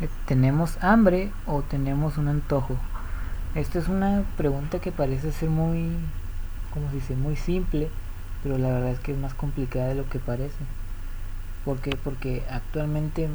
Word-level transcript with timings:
Eh, 0.00 0.08
¿Tenemos 0.26 0.78
hambre 0.80 1.32
o 1.46 1.62
tenemos 1.62 2.18
un 2.18 2.28
antojo? 2.28 2.76
Esta 3.56 3.80
es 3.80 3.88
una 3.88 4.22
pregunta 4.36 4.78
que 4.78 4.92
parece 4.92 5.32
ser 5.32 5.50
muy, 5.50 5.90
como 6.72 6.88
se 6.90 6.96
dice, 6.96 7.16
muy 7.16 7.34
simple, 7.34 7.88
pero 8.42 8.58
la 8.58 8.68
verdad 8.68 8.90
es 8.90 9.00
que 9.00 9.10
es 9.10 9.18
más 9.18 9.34
complicada 9.34 9.88
de 9.88 9.96
lo 9.96 10.08
que 10.08 10.20
parece. 10.20 10.58
¿Por 11.64 11.78
qué? 11.78 11.96
Porque 11.96 12.44
actualmente 12.48 13.28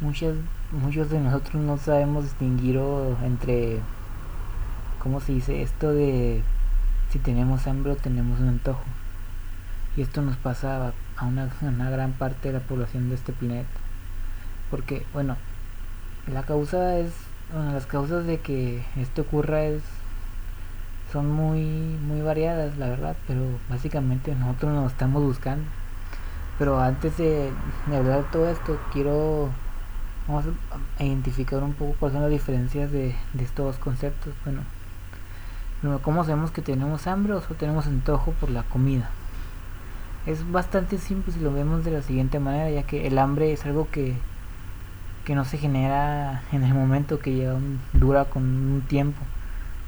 muchas, 0.00 0.36
muchos 0.72 1.10
de 1.10 1.20
nosotros 1.20 1.62
no 1.62 1.76
sabemos 1.76 2.24
distinguir 2.24 2.80
entre, 3.22 3.80
¿cómo 5.00 5.20
se 5.20 5.32
dice? 5.32 5.60
Esto 5.60 5.92
de 5.92 6.42
si 7.10 7.18
tenemos 7.18 7.66
hambre 7.66 7.92
o 7.92 7.96
tenemos 7.96 8.40
un 8.40 8.48
antojo. 8.48 8.84
Y 9.98 10.00
esto 10.00 10.22
nos 10.22 10.36
pasa 10.36 10.94
a 11.16 11.26
una 11.26 11.90
gran 11.90 12.12
parte 12.12 12.48
de 12.48 12.58
la 12.58 12.64
población 12.64 13.10
de 13.10 13.16
este 13.16 13.34
planeta. 13.34 13.68
Porque, 14.70 15.04
bueno, 15.12 15.36
la 16.32 16.42
causa 16.42 16.98
es, 16.98 17.12
bueno, 17.52 17.72
las 17.72 17.86
causas 17.86 18.26
de 18.26 18.40
que 18.40 18.84
esto 18.96 19.22
ocurra 19.22 19.64
es 19.64 19.82
son 21.12 21.30
muy 21.30 21.62
muy 21.62 22.20
variadas, 22.20 22.76
la 22.78 22.88
verdad, 22.88 23.16
pero 23.26 23.42
básicamente 23.68 24.34
nosotros 24.34 24.72
nos 24.72 24.92
estamos 24.92 25.22
buscando. 25.22 25.64
Pero 26.58 26.80
antes 26.80 27.16
de, 27.16 27.50
hablar 27.86 28.24
de 28.24 28.30
todo 28.30 28.48
esto, 28.48 28.78
quiero 28.92 29.48
vamos 30.28 30.44
a 30.98 31.04
identificar 31.04 31.62
un 31.62 31.72
poco 31.72 31.96
cuáles 31.98 32.12
son 32.14 32.22
las 32.22 32.30
diferencias 32.30 32.92
de, 32.92 33.16
de 33.32 33.44
estos 33.44 33.66
dos 33.66 33.78
conceptos. 33.78 34.34
Bueno, 34.44 34.62
¿cómo 36.02 36.22
sabemos 36.24 36.50
que 36.50 36.62
tenemos 36.62 37.06
hambre 37.06 37.32
o 37.32 37.40
tenemos 37.40 37.86
antojo 37.86 38.32
por 38.32 38.50
la 38.50 38.62
comida? 38.62 39.10
Es 40.26 40.48
bastante 40.52 40.98
simple 40.98 41.32
si 41.32 41.40
lo 41.40 41.52
vemos 41.52 41.84
de 41.84 41.92
la 41.92 42.02
siguiente 42.02 42.38
manera, 42.38 42.70
ya 42.70 42.82
que 42.82 43.06
el 43.06 43.18
hambre 43.18 43.52
es 43.52 43.64
algo 43.64 43.88
que 43.90 44.14
que 45.24 45.34
no 45.34 45.44
se 45.44 45.58
genera 45.58 46.42
en 46.52 46.62
el 46.62 46.74
momento 46.74 47.18
que 47.18 47.32
lleva 47.32 47.58
dura 47.92 48.24
con 48.24 48.42
un 48.42 48.82
tiempo, 48.82 49.20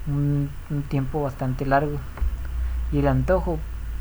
un, 0.07 0.51
tiempo 0.89 1.23
bastante 1.23 1.67
largo. 1.67 1.99
Y 2.93 2.99
el 2.99 3.09
antojo 3.09 3.59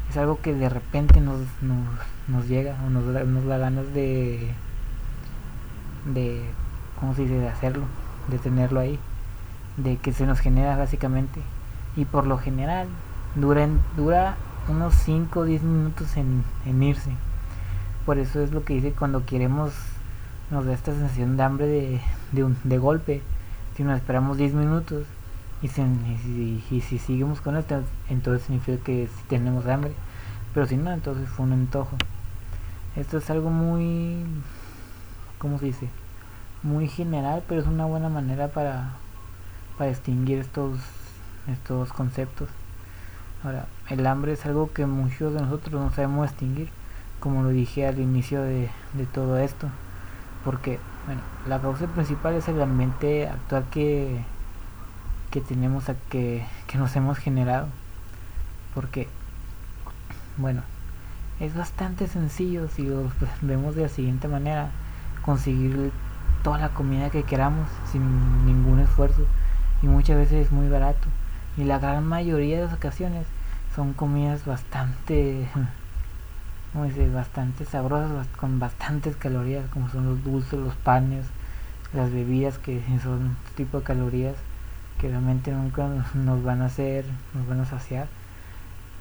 es 0.09 0.17
algo 0.17 0.39
que 0.41 0.53
de 0.53 0.69
repente 0.69 1.21
nos, 1.21 1.39
nos, 1.61 1.87
nos 2.27 2.47
llega 2.47 2.75
o 2.85 2.89
nos, 2.89 3.05
nos 3.05 3.45
da 3.45 3.57
ganas 3.57 3.93
de, 3.93 4.51
de, 6.13 6.43
¿cómo 6.99 7.15
se 7.15 7.23
dice?, 7.23 7.35
de 7.35 7.49
hacerlo, 7.49 7.85
de 8.29 8.37
tenerlo 8.37 8.79
ahí, 8.79 8.99
de 9.77 9.97
que 9.97 10.11
se 10.11 10.25
nos 10.25 10.39
genera 10.39 10.75
básicamente. 10.75 11.41
Y 11.95 12.05
por 12.05 12.27
lo 12.27 12.37
general 12.37 12.87
dura, 13.35 13.67
dura 13.95 14.35
unos 14.67 14.93
5 14.95 15.39
o 15.39 15.43
10 15.45 15.63
minutos 15.63 16.17
en, 16.17 16.43
en 16.65 16.83
irse. 16.83 17.11
Por 18.05 18.17
eso 18.17 18.41
es 18.41 18.51
lo 18.51 18.63
que 18.65 18.73
dice 18.73 18.91
cuando 18.91 19.25
queremos 19.25 19.71
nos 20.51 20.65
da 20.65 20.73
esta 20.73 20.91
sensación 20.91 21.37
de 21.37 21.43
hambre 21.43 21.65
de, 21.65 22.01
de, 22.33 22.53
de 22.63 22.77
golpe. 22.77 23.21
Si 23.75 23.83
nos 23.83 23.97
esperamos 23.97 24.37
10 24.37 24.53
minutos 24.53 25.05
y, 25.61 25.67
y, 25.67 26.81
si 26.81 26.99
seguimos 26.99 27.39
con 27.39 27.55
esto, 27.55 27.81
entonces 28.09 28.43
significa 28.43 28.83
que 28.83 29.07
si 29.07 29.23
tenemos 29.23 29.65
hambre. 29.65 29.93
Pero 30.53 30.67
si 30.67 30.75
no, 30.75 30.91
entonces 30.91 31.29
fue 31.29 31.45
un 31.45 31.53
antojo. 31.53 31.95
Esto 32.97 33.17
es 33.17 33.29
algo 33.29 33.49
muy, 33.49 34.25
¿cómo 35.39 35.57
se 35.57 35.67
dice? 35.67 35.89
Muy 36.63 36.89
general, 36.89 37.43
pero 37.47 37.61
es 37.61 37.67
una 37.67 37.85
buena 37.85 38.09
manera 38.09 38.49
para, 38.49 38.95
para 39.77 39.89
distinguir 39.89 40.39
estos, 40.39 40.77
estos 41.47 41.93
conceptos. 41.93 42.49
Ahora, 43.43 43.67
el 43.89 44.05
hambre 44.05 44.33
es 44.33 44.45
algo 44.45 44.71
que 44.73 44.85
muchos 44.85 45.33
de 45.33 45.41
nosotros 45.41 45.81
no 45.81 45.91
sabemos 45.91 46.29
distinguir, 46.29 46.69
como 47.21 47.41
lo 47.41 47.49
dije 47.49 47.87
al 47.87 47.99
inicio 47.99 48.41
de, 48.41 48.69
de 48.93 49.05
todo 49.05 49.37
esto 49.37 49.69
porque 50.43 50.79
bueno 51.05 51.21
la 51.47 51.59
causa 51.59 51.87
principal 51.87 52.35
es 52.35 52.47
el 52.47 52.61
ambiente 52.61 53.27
actual 53.27 53.65
que 53.71 54.21
que 55.31 55.41
tenemos 55.41 55.87
a 55.89 55.95
que, 56.09 56.45
que 56.67 56.77
nos 56.77 56.95
hemos 56.95 57.17
generado 57.17 57.67
porque 58.75 59.07
bueno 60.37 60.61
es 61.39 61.55
bastante 61.55 62.07
sencillo 62.07 62.67
si 62.67 62.83
lo 62.83 63.11
vemos 63.41 63.75
de 63.75 63.83
la 63.83 63.89
siguiente 63.89 64.27
manera 64.27 64.69
conseguir 65.21 65.91
toda 66.43 66.57
la 66.57 66.69
comida 66.69 67.09
que 67.09 67.23
queramos 67.23 67.67
sin 67.91 68.45
ningún 68.45 68.79
esfuerzo 68.79 69.25
y 69.81 69.87
muchas 69.87 70.17
veces 70.17 70.47
es 70.47 70.51
muy 70.51 70.67
barato 70.69 71.07
y 71.57 71.63
la 71.63 71.79
gran 71.79 72.05
mayoría 72.05 72.57
de 72.57 72.65
las 72.65 72.73
ocasiones 72.73 73.25
son 73.75 73.93
comidas 73.93 74.45
bastante 74.45 75.47
como 76.71 76.85
dice, 76.85 77.09
bastante 77.09 77.65
sabrosas, 77.65 78.27
con 78.37 78.59
bastantes 78.59 79.15
calorías, 79.15 79.69
como 79.69 79.89
son 79.89 80.05
los 80.05 80.23
dulces, 80.23 80.59
los 80.59 80.75
panes, 80.75 81.25
las 81.93 82.11
bebidas 82.11 82.57
que 82.57 82.81
son 83.03 83.37
este 83.45 83.63
tipo 83.63 83.79
de 83.79 83.83
calorías 83.83 84.35
que 84.99 85.09
realmente 85.09 85.51
nunca 85.51 85.89
nos 86.13 86.43
van 86.43 86.61
a 86.61 86.65
hacer, 86.65 87.05
nos 87.33 87.47
van 87.47 87.61
a 87.61 87.65
saciar. 87.65 88.07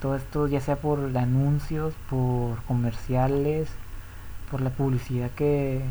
Todo 0.01 0.15
esto 0.15 0.47
ya 0.47 0.59
sea 0.59 0.77
por 0.77 1.15
anuncios, 1.15 1.93
por 2.09 2.61
comerciales, 2.63 3.69
por 4.49 4.61
la 4.61 4.71
publicidad 4.71 5.29
que, 5.31 5.83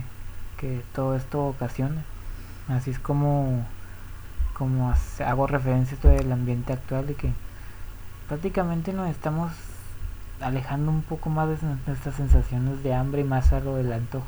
que 0.59 0.83
todo 0.93 1.15
esto 1.15 1.47
ocasiona. 1.47 2.03
Así 2.69 2.91
es 2.91 2.99
como, 2.99 3.65
como 4.55 4.93
hago 5.25 5.47
referencia 5.47 5.95
a 5.95 5.97
esto 5.97 6.09
del 6.09 6.33
ambiente 6.33 6.73
actual 6.73 7.07
de 7.07 7.15
que 7.15 7.33
prácticamente 8.29 8.93
nos 8.93 9.09
estamos 9.09 9.53
alejando 10.41 10.91
un 10.91 11.03
poco 11.03 11.31
más 11.31 11.49
de 11.49 11.57
nuestras 11.87 12.15
sensaciones 12.15 12.83
de 12.83 12.95
hambre 12.95 13.23
y 13.23 13.25
más 13.25 13.53
a 13.53 13.61
lo 13.61 13.77
del 13.77 13.93
antojo. 13.93 14.27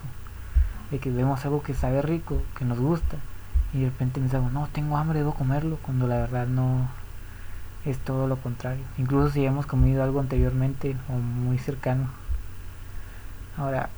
De 0.91 0.99
que 0.99 1.11
vemos 1.11 1.45
algo 1.45 1.63
que 1.63 1.75
sabe 1.75 2.03
rico, 2.03 2.43
que 2.57 2.65
nos 2.65 2.79
gusta, 2.79 3.17
y 3.73 3.81
de 3.81 3.87
repente 3.87 4.21
pensamos, 4.21 4.53
no, 4.53 4.69
tengo 4.73 4.97
hambre, 4.97 5.21
debo 5.21 5.35
comerlo, 5.35 5.79
cuando 5.83 6.07
la 6.07 6.19
verdad 6.19 6.47
no 6.47 6.89
es 7.85 7.99
todo 7.99 8.27
lo 8.27 8.37
contrario. 8.37 8.85
Incluso 8.99 9.31
si 9.31 9.45
hemos 9.45 9.67
comido 9.67 10.03
algo 10.03 10.21
anteriormente 10.21 10.97
o 11.09 11.13
muy 11.13 11.59
cercano. 11.59 12.09
Ahora, 13.57 13.89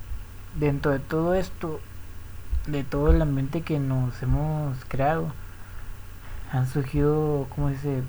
dentro 0.58 0.92
de 0.92 1.00
todo 1.00 1.34
esto, 1.34 1.80
de 2.66 2.84
todo 2.84 3.10
el 3.10 3.20
ambiente 3.20 3.62
que 3.62 3.78
nos 3.80 4.22
hemos 4.22 4.84
creado, 4.86 5.32
han 6.52 6.68
surgido, 6.68 7.46
como 7.50 7.70
dice, 7.70 8.02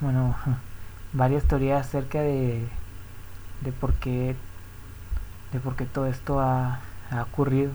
bueno, 0.00 0.34
varias 1.12 1.44
teorías 1.44 1.86
acerca 1.86 2.20
de 2.20 2.66
de 3.64 3.72
por 3.72 3.94
qué, 3.94 4.36
de 5.52 5.60
por 5.60 5.76
qué 5.76 5.84
todo 5.84 6.06
esto 6.06 6.40
ha, 6.40 6.80
ocurrido. 7.30 7.72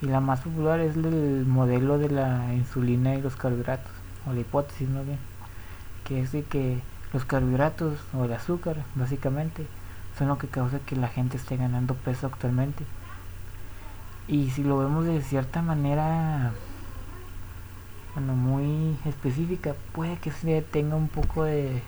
Y 0.00 0.06
la 0.06 0.20
más 0.20 0.40
popular 0.40 0.80
es 0.80 0.96
el 0.96 1.44
modelo 1.46 1.98
de 1.98 2.08
la 2.08 2.54
insulina 2.54 3.14
y 3.14 3.22
los 3.22 3.36
carbohidratos, 3.36 3.90
o 4.28 4.32
la 4.32 4.40
hipótesis 4.40 4.88
no 4.88 5.02
bien, 5.02 5.18
que 6.04 6.20
es 6.20 6.32
de 6.32 6.44
que 6.44 6.80
los 7.12 7.24
carbohidratos 7.24 7.98
o 8.12 8.24
el 8.24 8.32
azúcar, 8.32 8.76
básicamente, 8.94 9.66
son 10.18 10.28
lo 10.28 10.38
que 10.38 10.46
causa 10.46 10.78
que 10.80 10.94
la 10.94 11.08
gente 11.08 11.36
esté 11.36 11.56
ganando 11.56 11.94
peso 11.94 12.26
actualmente. 12.26 12.84
Y 14.28 14.50
si 14.50 14.62
lo 14.62 14.78
vemos 14.78 15.04
de 15.04 15.20
cierta 15.22 15.62
manera, 15.62 16.52
bueno, 18.14 18.34
muy 18.34 18.96
específica, 19.04 19.74
puede 19.92 20.16
que 20.18 20.30
se 20.30 20.62
tenga 20.62 20.96
un 20.96 21.08
poco 21.08 21.44
de, 21.44 21.82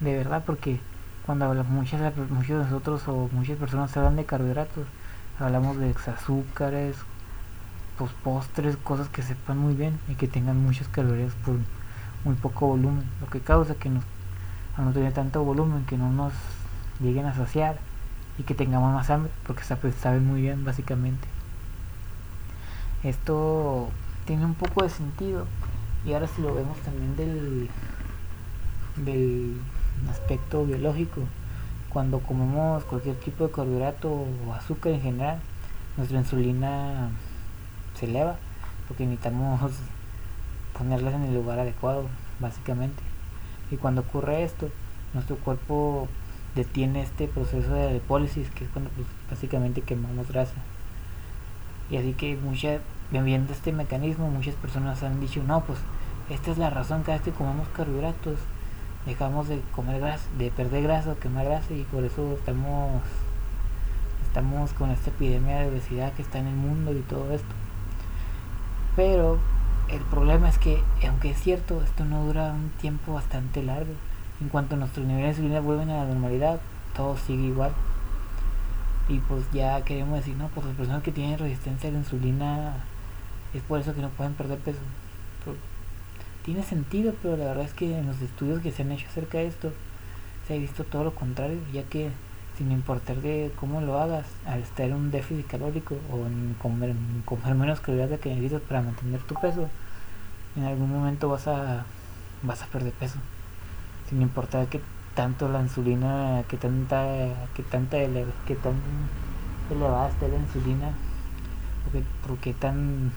de 0.00 0.16
verdad, 0.16 0.44
porque 0.44 0.80
cuando 1.28 1.52
muchas, 1.64 2.16
muchos 2.30 2.56
de 2.56 2.64
nosotros 2.64 3.06
o 3.06 3.28
muchas 3.32 3.58
personas 3.58 3.94
hablan 3.94 4.16
de 4.16 4.24
carbohidratos, 4.24 4.86
hablamos 5.38 5.76
de 5.76 5.94
azúcares, 6.06 6.96
pues 7.98 8.10
postres, 8.24 8.78
cosas 8.78 9.10
que 9.10 9.20
sepan 9.20 9.58
muy 9.58 9.74
bien 9.74 10.00
y 10.08 10.14
que 10.14 10.26
tengan 10.26 10.56
muchas 10.56 10.88
calorías 10.88 11.34
por 11.44 11.56
muy 12.24 12.34
poco 12.34 12.68
volumen, 12.68 13.04
lo 13.20 13.26
que 13.26 13.40
causa 13.40 13.74
que 13.74 13.90
nos, 13.90 14.04
a 14.78 14.80
no 14.80 14.92
tener 14.92 15.12
tanto 15.12 15.44
volumen 15.44 15.84
que 15.84 15.98
no 15.98 16.10
nos 16.10 16.32
lleguen 16.98 17.26
a 17.26 17.34
saciar 17.34 17.76
y 18.38 18.44
que 18.44 18.54
tengamos 18.54 18.94
más 18.94 19.10
hambre 19.10 19.30
porque 19.46 19.64
saben 19.64 20.26
muy 20.26 20.40
bien 20.40 20.64
básicamente. 20.64 21.28
Esto 23.02 23.90
tiene 24.24 24.46
un 24.46 24.54
poco 24.54 24.82
de 24.82 24.88
sentido 24.88 25.44
y 26.06 26.14
ahora 26.14 26.26
si 26.26 26.40
lo 26.40 26.54
vemos 26.54 26.78
también 26.78 27.16
del 27.16 27.68
del 28.96 29.60
aspecto 30.10 30.64
biológico. 30.64 31.22
Cuando 31.90 32.20
comemos 32.20 32.84
cualquier 32.84 33.16
tipo 33.16 33.46
de 33.46 33.52
carbohidrato 33.52 34.10
o 34.10 34.52
azúcar 34.52 34.92
en 34.92 35.00
general, 35.00 35.38
nuestra 35.96 36.18
insulina 36.18 37.10
se 37.94 38.06
eleva 38.06 38.36
porque 38.86 39.04
necesitamos 39.04 39.60
ponerlas 40.78 41.14
en 41.14 41.24
el 41.24 41.34
lugar 41.34 41.58
adecuado, 41.58 42.04
básicamente. 42.40 43.02
Y 43.70 43.76
cuando 43.76 44.02
ocurre 44.02 44.44
esto, 44.44 44.70
nuestro 45.14 45.36
cuerpo 45.36 46.08
detiene 46.54 47.02
este 47.02 47.28
proceso 47.28 47.72
de 47.74 47.92
depólisis, 47.92 48.50
que 48.50 48.64
es 48.64 48.70
cuando 48.70 48.90
pues, 48.90 49.06
básicamente 49.30 49.82
quemamos 49.82 50.28
grasa. 50.28 50.54
Y 51.90 51.96
así 51.96 52.12
que 52.12 52.36
muchas, 52.36 52.80
viendo 53.10 53.52
este 53.52 53.72
mecanismo, 53.72 54.30
muchas 54.30 54.54
personas 54.56 55.02
han 55.02 55.20
dicho, 55.20 55.42
no, 55.42 55.62
pues 55.62 55.78
esta 56.30 56.50
es 56.50 56.58
la 56.58 56.70
razón 56.70 57.02
cada 57.02 57.18
vez 57.18 57.24
que 57.24 57.32
comemos 57.32 57.68
carbohidratos 57.68 58.38
dejamos 59.06 59.48
de 59.48 59.60
comer 59.72 60.00
grasa, 60.00 60.24
de 60.38 60.50
perder 60.50 60.82
grasa 60.82 61.14
quemar 61.16 61.46
grasa 61.46 61.72
y 61.72 61.82
por 61.84 62.04
eso 62.04 62.34
estamos 62.34 63.02
estamos 64.28 64.72
con 64.74 64.90
esta 64.90 65.10
epidemia 65.10 65.60
de 65.60 65.68
obesidad 65.68 66.12
que 66.12 66.22
está 66.22 66.38
en 66.38 66.46
el 66.46 66.54
mundo 66.54 66.92
y 66.92 67.00
todo 67.00 67.32
esto. 67.32 67.48
Pero 68.94 69.38
el 69.88 70.00
problema 70.02 70.48
es 70.48 70.58
que, 70.58 70.82
aunque 71.06 71.30
es 71.30 71.40
cierto, 71.40 71.82
esto 71.82 72.04
no 72.04 72.24
dura 72.26 72.52
un 72.52 72.70
tiempo 72.80 73.14
bastante 73.14 73.62
largo. 73.62 73.92
En 74.40 74.48
cuanto 74.48 74.76
nuestros 74.76 75.06
niveles 75.06 75.36
de 75.36 75.42
insulina 75.42 75.60
vuelven 75.60 75.90
a 75.90 76.04
la 76.04 76.04
normalidad, 76.04 76.60
todo 76.94 77.16
sigue 77.16 77.44
igual. 77.44 77.72
Y 79.08 79.18
pues 79.20 79.50
ya 79.52 79.82
queremos 79.82 80.18
decir, 80.18 80.36
no, 80.36 80.48
pues 80.48 80.66
las 80.66 80.76
personas 80.76 81.02
que 81.02 81.10
tienen 81.10 81.38
resistencia 81.38 81.88
a 81.88 81.92
la 81.92 81.98
insulina 81.98 82.74
es 83.54 83.62
por 83.62 83.80
eso 83.80 83.94
que 83.94 84.02
no 84.02 84.10
pueden 84.10 84.34
perder 84.34 84.58
peso. 84.58 84.80
Tiene 86.48 86.62
sentido, 86.62 87.12
pero 87.20 87.36
la 87.36 87.44
verdad 87.44 87.66
es 87.66 87.74
que 87.74 87.98
en 87.98 88.06
los 88.06 88.22
estudios 88.22 88.62
que 88.62 88.72
se 88.72 88.80
han 88.80 88.90
hecho 88.90 89.06
acerca 89.06 89.36
de 89.36 89.48
esto, 89.48 89.70
se 90.46 90.54
ha 90.54 90.56
visto 90.56 90.82
todo 90.82 91.04
lo 91.04 91.14
contrario, 91.14 91.58
ya 91.74 91.82
que 91.82 92.08
sin 92.56 92.72
importar 92.72 93.16
de 93.16 93.52
cómo 93.60 93.82
lo 93.82 94.00
hagas, 94.00 94.24
al 94.46 94.60
estar 94.60 94.86
en 94.86 94.94
un 94.94 95.10
déficit 95.10 95.46
calórico 95.46 95.96
o 96.10 96.26
en 96.26 96.56
comer, 96.58 96.94
comer 97.26 97.54
menos 97.54 97.80
calorías 97.80 98.08
de 98.08 98.18
que 98.18 98.30
necesitas 98.30 98.62
para 98.62 98.80
mantener 98.80 99.20
tu 99.24 99.34
peso, 99.34 99.68
en 100.56 100.64
algún 100.64 100.90
momento 100.90 101.28
vas 101.28 101.46
a 101.48 101.84
vas 102.42 102.62
a 102.62 102.66
perder 102.68 102.94
peso. 102.94 103.18
Sin 104.08 104.22
importar 104.22 104.68
que 104.68 104.80
tanto 105.14 105.50
la 105.50 105.60
insulina, 105.60 106.44
que 106.48 106.56
tanta 106.56 107.04
que 107.54 107.62
tanta 107.62 107.98
que 108.46 108.54
tan 108.54 108.72
elevada 109.70 110.08
esté 110.08 110.28
la 110.28 110.38
insulina, 110.38 110.92
porque 111.84 112.06
porque 112.26 112.54
tan 112.54 113.12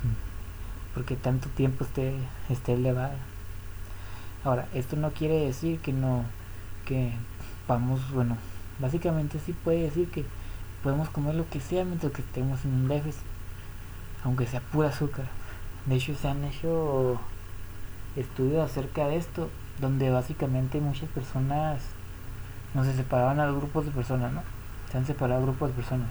porque 0.93 1.15
tanto 1.15 1.49
tiempo 1.49 1.83
esté 1.83 2.13
esté 2.49 2.73
elevada. 2.73 3.15
Ahora, 4.43 4.67
esto 4.73 4.95
no 4.95 5.11
quiere 5.11 5.45
decir 5.45 5.79
que 5.79 5.93
no 5.93 6.25
que 6.85 7.13
vamos, 7.67 8.11
bueno, 8.11 8.37
Básicamente 8.81 9.39
sí 9.39 9.53
puede 9.53 9.83
decir 9.83 10.09
que 10.09 10.25
podemos 10.83 11.07
comer 11.09 11.35
lo 11.35 11.47
que 11.47 11.59
sea 11.59 11.85
mientras 11.85 12.11
que 12.11 12.23
estemos 12.23 12.65
en 12.65 12.73
un 12.73 12.87
déficit, 12.87 13.21
aunque 14.23 14.47
sea 14.47 14.59
pura 14.59 14.89
azúcar. 14.89 15.25
De 15.85 15.95
hecho 15.95 16.15
se 16.15 16.27
han 16.27 16.43
hecho 16.43 17.19
estudios 18.15 18.65
acerca 18.65 19.07
de 19.07 19.17
esto, 19.17 19.49
donde 19.79 20.09
básicamente 20.09 20.81
muchas 20.81 21.09
personas 21.09 21.81
no 22.73 22.83
se 22.83 22.95
separaban 22.95 23.39
a 23.39 23.51
grupos 23.51 23.85
de 23.85 23.91
personas, 23.91 24.33
¿no? 24.33 24.41
Se 24.91 24.97
han 24.97 25.05
separado 25.05 25.43
grupos 25.43 25.69
de 25.69 25.75
personas. 25.75 26.07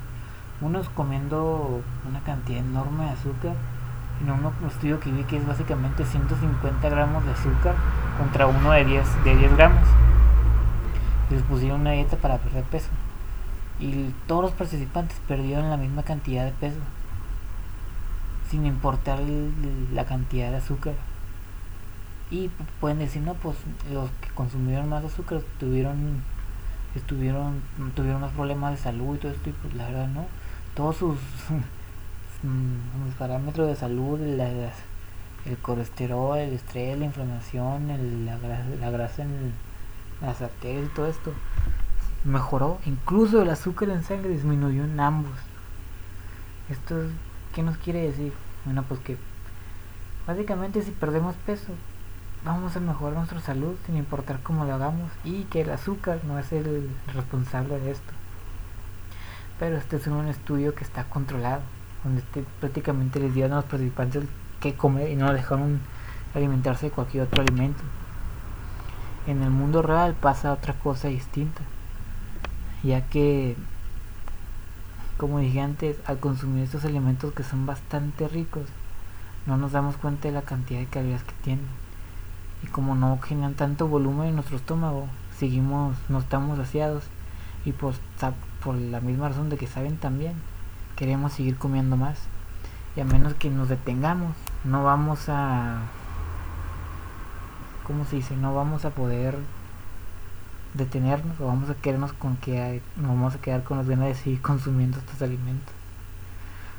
Unos 0.61 0.89
comiendo 0.91 1.83
una 2.09 2.21
cantidad 2.21 2.61
enorme 2.61 3.05
de 3.05 3.11
azúcar, 3.11 3.57
en 4.23 4.31
un 4.31 4.53
estudio 4.67 5.01
que 5.01 5.11
vi 5.11 5.25
que 5.25 5.37
es 5.37 5.47
básicamente 5.47 6.05
150 6.05 6.89
gramos 6.89 7.25
de 7.25 7.33
azúcar 7.33 7.75
contra 8.19 8.47
uno 8.47 8.73
de 8.73 8.85
10, 8.85 9.25
de 9.25 9.37
10 9.37 9.57
gramos 9.57 9.89
les 11.31 11.43
pusieron 11.43 11.83
una 11.83 11.93
dieta 11.93 12.17
para 12.17 12.39
perder 12.39 12.65
peso. 12.65 12.89
Y 13.79 14.13
todos 14.27 14.43
los 14.43 14.53
participantes 14.53 15.19
perdieron 15.27 15.71
la 15.71 15.77
misma 15.77 16.03
cantidad 16.03 16.45
de 16.45 16.53
peso. 16.53 16.81
Sin 18.51 18.67
importar 18.67 19.21
la 19.93 20.05
cantidad 20.05 20.51
de 20.51 20.57
azúcar. 20.57 20.95
Y 22.31 22.51
pueden 22.81 22.99
decir, 22.99 23.23
no, 23.23 23.35
pues 23.35 23.57
los 23.93 24.11
que 24.21 24.29
consumieron 24.35 24.89
más 24.89 25.05
azúcar 25.05 25.41
tuvieron 25.59 26.23
estuvieron 26.97 27.63
tuvieron 27.95 28.21
más 28.21 28.33
problemas 28.33 28.73
de 28.73 28.77
salud 28.77 29.15
y 29.15 29.19
todo 29.19 29.31
esto 29.31 29.51
y 29.51 29.53
pues 29.53 29.75
la 29.75 29.85
verdad 29.87 30.09
no 30.09 30.27
todos 30.75 30.97
sus, 30.97 31.19
parámetros 33.19 33.69
de 33.69 33.77
salud 33.77 34.21
el 34.21 35.59
colesterol 35.59 36.39
el 36.39 36.55
estrés 36.55 36.99
la 36.99 37.05
inflamación 37.07 37.89
la, 38.25 38.39
grasa, 38.39 38.65
la 38.81 38.91
grasa 38.91 39.23
en 39.23 39.31
el, 39.31 39.53
las 40.21 40.41
arterias 40.43 40.87
y 40.87 40.95
todo 40.95 41.07
esto 41.07 41.33
mejoró. 42.25 42.79
Incluso 42.87 43.43
el 43.43 43.51
azúcar 43.51 43.91
en 43.91 44.03
sangre 44.03 44.31
disminuyó 44.31 44.85
en 44.85 45.01
ambos. 45.01 45.33
¿Esto 46.69 46.97
qué 47.55 47.63
nos 47.63 47.77
quiere 47.79 48.03
decir? 48.03 48.33
Bueno, 48.65 48.85
pues 48.85 49.01
que 49.01 49.17
básicamente 50.27 50.83
si 50.83 50.91
perdemos 50.91 51.35
peso, 51.47 51.73
vamos 52.45 52.77
a 52.77 52.81
mejorar 52.81 53.17
nuestra 53.17 53.41
salud 53.41 53.75
sin 53.87 53.97
importar 53.97 54.41
cómo 54.43 54.65
lo 54.65 54.75
hagamos 54.75 55.11
y 55.25 55.45
que 55.45 55.63
el 55.63 55.71
azúcar 55.71 56.21
no 56.25 56.39
es 56.39 56.53
el 56.53 56.91
responsable 57.15 57.79
de 57.81 57.91
esto. 57.91 58.13
Pero 59.59 59.77
este 59.77 59.97
es 59.97 60.07
un 60.07 60.29
estudio 60.29 60.75
que 60.75 60.85
está 60.85 61.05
controlado, 61.05 61.63
donde 62.05 62.23
prácticamente 62.61 63.21
les 63.21 63.35
dieron 63.35 63.53
a 63.53 63.57
los 63.57 63.65
participantes 63.65 64.25
que 64.61 64.75
comer 64.75 65.11
y 65.11 65.17
no 65.17 65.33
dejaron 65.33 65.81
alimentarse 66.35 66.87
de 66.87 66.93
cualquier 66.93 67.25
otro 67.25 67.43
alimento. 67.43 67.83
En 69.27 69.43
el 69.43 69.51
mundo 69.51 69.83
real 69.83 70.15
pasa 70.15 70.53
otra 70.53 70.75
cosa 70.75 71.09
distinta 71.09 71.63
ya 72.83 73.03
que 73.03 73.57
como 75.17 75.39
dije 75.39 75.61
antes 75.61 75.97
al 76.07 76.19
consumir 76.19 76.65
estos 76.65 76.85
alimentos 76.85 77.35
que 77.35 77.43
son 77.43 77.67
bastante 77.67 78.27
ricos 78.29 78.65
no 79.47 79.57
nos 79.57 79.73
damos 79.73 79.97
cuenta 79.97 80.29
de 80.29 80.35
la 80.35 80.43
cantidad 80.43 80.81
de 80.81 80.87
calorías 80.87 81.25
que 81.25 81.33
tienen. 81.43 81.67
Y 82.63 82.67
como 82.67 82.95
no 82.95 83.19
generan 83.23 83.55
tanto 83.55 83.89
volumen 83.89 84.29
en 84.29 84.35
nuestro 84.35 84.57
estómago 84.57 85.09
seguimos 85.39 85.97
no 86.09 86.19
estamos 86.19 86.59
saciados 86.59 87.05
y 87.65 87.73
por 87.73 87.95
la 88.75 89.01
misma 89.01 89.29
razón 89.29 89.49
de 89.51 89.57
que 89.57 89.67
saben 89.67 89.97
también 89.97 90.35
queremos 91.01 91.33
seguir 91.33 91.57
comiendo 91.57 91.97
más 91.97 92.19
y 92.95 93.01
a 93.01 93.05
menos 93.05 93.35
que 93.35 93.51
nos 93.51 93.69
detengamos 93.69 94.37
no 94.63 94.85
vamos 94.85 95.29
a 95.29 95.81
como 97.91 98.05
se 98.05 98.17
dice? 98.17 98.37
No 98.37 98.55
vamos 98.55 98.85
a 98.85 98.91
poder 98.91 99.37
detenernos 100.75 101.41
o 101.41 101.47
vamos 101.47 101.69
a 101.71 101.75
quedarnos 101.75 102.13
con 102.13 102.37
que 102.37 102.81
nos 102.95 103.09
vamos 103.09 103.35
a 103.35 103.41
quedar 103.41 103.65
con 103.65 103.79
las 103.79 103.89
ganas 103.89 104.07
de 104.07 104.15
seguir 104.15 104.41
consumiendo 104.43 104.99
estos 104.99 105.21
alimentos. 105.23 105.75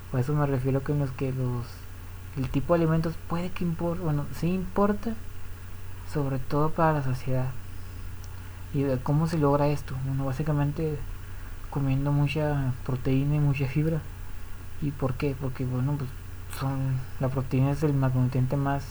Por 0.09 0.21
eso 0.21 0.33
me 0.33 0.45
refiero 0.45 0.81
que 0.83 0.94
los 0.94 1.12
que 1.12 1.33
los 1.33 1.65
el 2.38 2.50
tipo 2.50 2.74
de 2.74 2.83
alimentos 2.83 3.15
puede 3.27 3.50
que 3.50 3.65
importe, 3.65 4.01
bueno, 4.01 4.25
sí 4.33 4.47
importa, 4.53 5.12
sobre 6.13 6.39
todo 6.39 6.69
para 6.69 6.94
la 6.94 7.03
sociedad. 7.03 7.50
¿Y 8.74 8.85
cómo 9.03 9.27
se 9.27 9.38
logra 9.38 9.67
esto? 9.67 9.95
Bueno, 10.06 10.24
básicamente 10.24 10.97
comiendo 11.69 12.13
mucha 12.13 12.74
proteína 12.85 13.35
y 13.35 13.39
mucha 13.39 13.67
fibra. 13.67 14.00
¿Y 14.81 14.92
por 14.92 15.13
qué? 15.13 15.36
Porque 15.39 15.66
bueno, 15.66 15.95
pues 15.98 16.10
son 16.60 16.98
la 17.19 17.30
proteína 17.30 17.72
es 17.72 17.83
el 17.83 17.94
macronutriente 17.94 18.57
más 18.57 18.83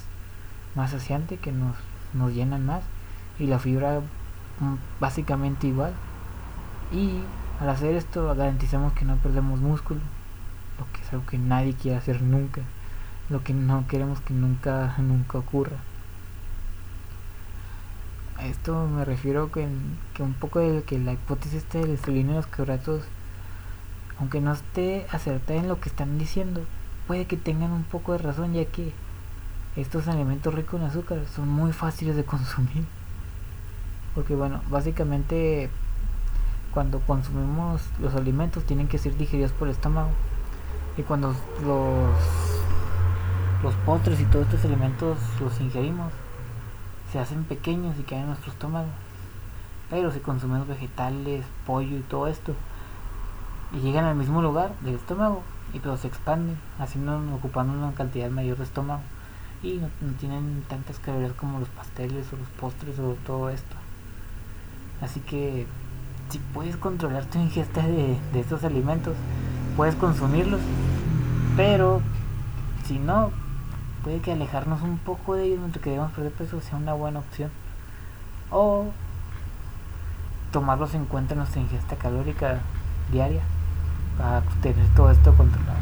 más 0.74 0.90
saciante 0.90 1.36
que 1.36 1.52
nos 1.52 1.76
nos 2.14 2.32
llenan 2.32 2.66
más 2.66 2.82
y 3.38 3.46
la 3.46 3.58
fibra 3.58 4.00
mm, 4.60 4.74
básicamente 5.00 5.66
igual 5.66 5.92
y 6.92 7.20
al 7.60 7.68
hacer 7.68 7.94
esto 7.94 8.26
garantizamos 8.34 8.92
que 8.94 9.04
no 9.04 9.16
perdemos 9.16 9.60
músculo 9.60 10.00
lo 10.78 10.90
que 10.92 11.02
es 11.02 11.12
algo 11.12 11.26
que 11.26 11.38
nadie 11.38 11.74
quiere 11.74 11.98
hacer 11.98 12.22
nunca 12.22 12.62
lo 13.28 13.44
que 13.44 13.52
no 13.52 13.86
queremos 13.86 14.20
que 14.20 14.34
nunca 14.34 14.94
nunca 14.98 15.38
ocurra 15.38 15.76
a 18.38 18.46
esto 18.46 18.86
me 18.86 19.04
refiero 19.04 19.52
que, 19.52 19.68
que 20.14 20.22
un 20.22 20.34
poco 20.34 20.60
de 20.60 20.82
que 20.82 20.98
la 20.98 21.12
hipótesis 21.12 21.68
de 21.68 21.80
del 21.80 21.90
insulina 21.90 22.32
y 22.32 22.36
los 22.36 22.46
carbohidratos 22.46 23.02
aunque 24.20 24.40
no 24.40 24.52
esté 24.52 25.06
acertada 25.10 25.58
en 25.58 25.68
lo 25.68 25.80
que 25.80 25.88
están 25.88 26.18
diciendo 26.18 26.62
puede 27.10 27.24
que 27.24 27.36
tengan 27.36 27.72
un 27.72 27.82
poco 27.82 28.12
de 28.12 28.18
razón 28.18 28.52
ya 28.52 28.64
que 28.66 28.92
estos 29.74 30.06
alimentos 30.06 30.54
ricos 30.54 30.80
en 30.80 30.86
azúcar 30.86 31.18
son 31.34 31.48
muy 31.48 31.72
fáciles 31.72 32.14
de 32.14 32.24
consumir. 32.32 32.84
Porque 34.14 34.36
bueno, 34.36 34.60
básicamente 34.70 35.70
cuando 36.72 37.00
consumimos 37.00 37.82
los 37.98 38.14
alimentos 38.14 38.64
tienen 38.64 38.86
que 38.86 38.98
ser 38.98 39.16
digeridos 39.16 39.50
por 39.50 39.66
el 39.66 39.74
estómago. 39.74 40.10
Y 40.96 41.02
cuando 41.02 41.34
los, 41.64 42.14
los 43.64 43.74
postres 43.86 44.20
y 44.20 44.24
todos 44.26 44.46
estos 44.46 44.64
alimentos 44.66 45.18
los 45.40 45.60
ingerimos, 45.60 46.12
se 47.10 47.18
hacen 47.18 47.42
pequeños 47.42 47.98
y 47.98 48.02
quedan 48.02 48.22
en 48.22 48.28
nuestro 48.28 48.52
estómago. 48.52 48.88
Pero 49.88 50.12
si 50.12 50.20
consumimos 50.20 50.68
vegetales, 50.68 51.44
pollo 51.66 51.96
y 51.96 52.02
todo 52.02 52.28
esto, 52.28 52.54
y 53.72 53.78
llegan 53.80 54.04
al 54.04 54.16
mismo 54.16 54.42
lugar 54.42 54.72
del 54.80 54.96
estómago, 54.96 55.42
y 55.72 55.78
pero 55.78 55.96
se 55.96 56.08
expanden, 56.08 56.58
haciendo, 56.78 57.20
ocupando 57.34 57.72
una 57.72 57.92
cantidad 57.94 58.30
mayor 58.30 58.58
de 58.58 58.64
estómago 58.64 59.02
y 59.62 59.74
no, 59.74 59.88
tienen 60.18 60.64
tantas 60.68 60.98
calorías 60.98 61.32
como 61.32 61.60
los 61.60 61.68
pasteles 61.68 62.32
o 62.32 62.36
los 62.36 62.48
postres 62.48 62.98
o 62.98 63.16
todo 63.26 63.50
esto. 63.50 63.76
Así 65.00 65.20
que 65.20 65.66
si 66.30 66.38
puedes 66.38 66.76
controlar 66.76 67.24
tu 67.26 67.38
ingesta 67.38 67.82
de, 67.82 68.18
estos 68.34 68.64
alimentos, 68.64 69.14
puedes 69.76 69.94
consumirlos, 69.94 70.60
pero 71.56 72.00
si 72.84 72.98
no, 72.98 73.30
puede 74.02 74.20
que 74.20 74.32
alejarnos 74.32 74.82
un 74.82 74.98
poco 74.98 75.34
de 75.34 75.44
ellos 75.44 75.58
mientras 75.58 75.82
que 75.82 75.90
debemos 75.90 76.12
perder 76.12 76.32
peso 76.32 76.60
sea 76.60 76.78
una 76.78 76.94
buena 76.94 77.20
opción. 77.20 77.50
O 78.50 78.86
tomarlos 80.52 80.94
en 80.94 81.04
cuenta 81.04 81.34
en 81.34 81.38
nuestra 81.38 81.60
ingesta 81.60 81.96
calórica 81.96 82.60
diaria 83.12 83.42
para 84.18 84.42
tener 84.62 84.86
todo 84.94 85.10
esto 85.10 85.34
controlado. 85.34 85.78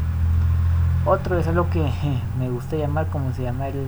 Otro 1.05 1.39
es 1.39 1.47
algo 1.47 1.71
que 1.71 1.91
me 2.39 2.51
gusta 2.51 2.77
llamar 2.77 3.07
como 3.09 3.33
se 3.33 3.43
llama 3.43 3.69
el, 3.69 3.87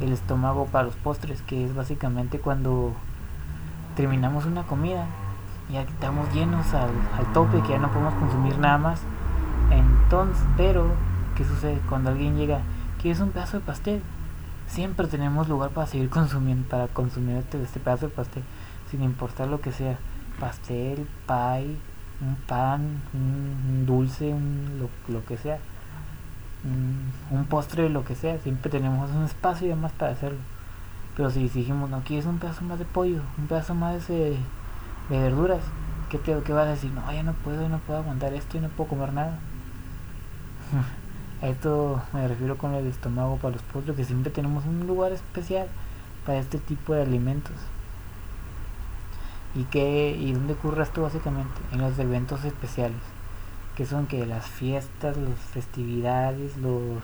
el 0.00 0.12
estómago 0.12 0.66
para 0.66 0.84
los 0.84 0.96
postres, 0.96 1.42
que 1.42 1.64
es 1.64 1.74
básicamente 1.74 2.38
cuando 2.40 2.92
terminamos 3.96 4.46
una 4.46 4.64
comida 4.64 5.06
y 5.70 5.76
estamos 5.76 6.32
llenos 6.34 6.72
al, 6.74 6.90
al, 7.16 7.32
tope, 7.32 7.60
que 7.62 7.70
ya 7.70 7.78
no 7.78 7.90
podemos 7.90 8.14
consumir 8.14 8.58
nada 8.58 8.78
más. 8.78 9.02
Entonces, 9.70 10.42
pero, 10.56 10.86
¿qué 11.36 11.44
sucede? 11.44 11.80
Cuando 11.88 12.10
alguien 12.10 12.36
llega, 12.36 12.60
¿quieres 13.00 13.20
un 13.20 13.30
pedazo 13.30 13.60
de 13.60 13.64
pastel? 13.64 14.02
Siempre 14.66 15.06
tenemos 15.06 15.48
lugar 15.48 15.70
para 15.70 15.86
seguir 15.86 16.10
consumiendo, 16.10 16.68
para 16.68 16.88
consumir 16.88 17.36
este, 17.36 17.62
este 17.62 17.78
pedazo 17.78 18.08
de 18.08 18.12
pastel, 18.12 18.42
sin 18.90 19.02
importar 19.02 19.48
lo 19.48 19.60
que 19.60 19.72
sea. 19.72 19.98
Pastel, 20.40 21.06
pie, 21.26 21.76
un 22.20 22.36
pan, 22.46 23.00
un, 23.14 23.86
dulce, 23.86 24.32
un, 24.32 24.88
lo, 25.08 25.24
que 25.24 25.36
sea. 25.36 25.58
Un, 26.64 27.44
postre, 27.46 27.88
lo 27.88 28.04
que 28.04 28.14
sea. 28.14 28.38
Siempre 28.38 28.70
tenemos 28.70 29.10
un 29.10 29.24
espacio 29.24 29.66
y 29.66 29.70
demás 29.70 29.92
para 29.92 30.12
hacerlo. 30.12 30.38
Pero 31.16 31.30
si 31.30 31.48
dijimos, 31.48 31.90
no, 31.90 32.00
quieres 32.00 32.26
un 32.26 32.38
pedazo 32.38 32.62
más 32.64 32.78
de 32.78 32.84
pollo, 32.84 33.22
un 33.38 33.46
pedazo 33.46 33.74
más 33.74 34.06
de, 34.08 34.36
verduras, 35.08 35.60
¿qué, 36.08 36.18
te, 36.18 36.38
¿qué 36.42 36.52
vas 36.52 36.66
a 36.66 36.70
decir? 36.70 36.90
No, 36.92 37.12
ya 37.12 37.22
no 37.22 37.32
puedo, 37.32 37.68
no 37.68 37.78
puedo 37.78 38.00
aguantar 38.00 38.32
esto 38.32 38.58
y 38.58 38.60
no 38.60 38.68
puedo 38.68 38.90
comer 38.90 39.12
nada. 39.12 39.38
a 41.42 41.48
esto 41.48 42.02
me 42.12 42.28
refiero 42.28 42.56
con 42.58 42.74
el 42.74 42.86
estómago 42.86 43.36
para 43.38 43.54
los 43.54 43.62
postres, 43.62 43.96
que 43.96 44.04
siempre 44.04 44.30
tenemos 44.30 44.64
un 44.66 44.86
lugar 44.86 45.12
especial 45.12 45.68
para 46.24 46.38
este 46.38 46.58
tipo 46.58 46.94
de 46.94 47.02
alimentos. 47.02 47.56
¿Y, 49.54 49.64
qué, 49.64 50.16
y 50.16 50.32
dónde 50.32 50.52
ocurre 50.52 50.84
esto 50.84 51.02
básicamente? 51.02 51.60
En 51.72 51.80
los 51.80 51.98
eventos 51.98 52.44
especiales, 52.44 53.00
que 53.76 53.84
son 53.84 54.06
que 54.06 54.24
las 54.24 54.46
fiestas, 54.46 55.16
las 55.16 55.38
festividades, 55.38 56.56
los 56.56 57.02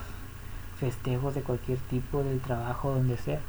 festejos 0.79 1.35
de 1.35 1.43
cualquier 1.43 1.79
tipo, 1.79 2.23
del 2.23 2.41
trabajo, 2.41 2.93
donde 2.93 3.17
sea, 3.17 3.41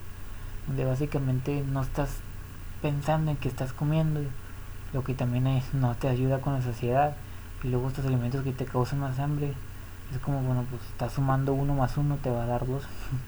donde 0.66 0.86
básicamente 0.86 1.64
no 1.64 1.82
estás 1.82 2.10
pensando 2.82 3.30
en 3.30 3.38
que 3.38 3.50
estás 3.50 3.72
comiendo, 3.72 4.22
lo 4.94 5.04
que 5.04 5.14
también 5.14 5.46
es, 5.46 5.74
no 5.76 5.94
te 5.96 6.08
ayuda 6.08 6.42
con 6.42 6.54
la 6.54 6.62
saciedad, 6.62 7.16
y 7.64 7.68
luego 7.68 7.90
estos 7.90 8.06
alimentos 8.06 8.44
que 8.44 8.52
te 8.52 8.66
causan 8.66 9.00
más 9.00 9.20
hambre, 9.20 9.54
es 10.12 10.20
como, 10.20 10.42
bueno, 10.42 10.66
pues 10.70 10.82
estás 10.84 11.14
sumando 11.14 11.54
uno 11.54 11.76
más 11.76 11.98
uno, 11.98 12.18
te 12.18 12.32
va 12.32 12.44
a 12.44 12.48
dar 12.48 12.66
dos, 12.66 12.84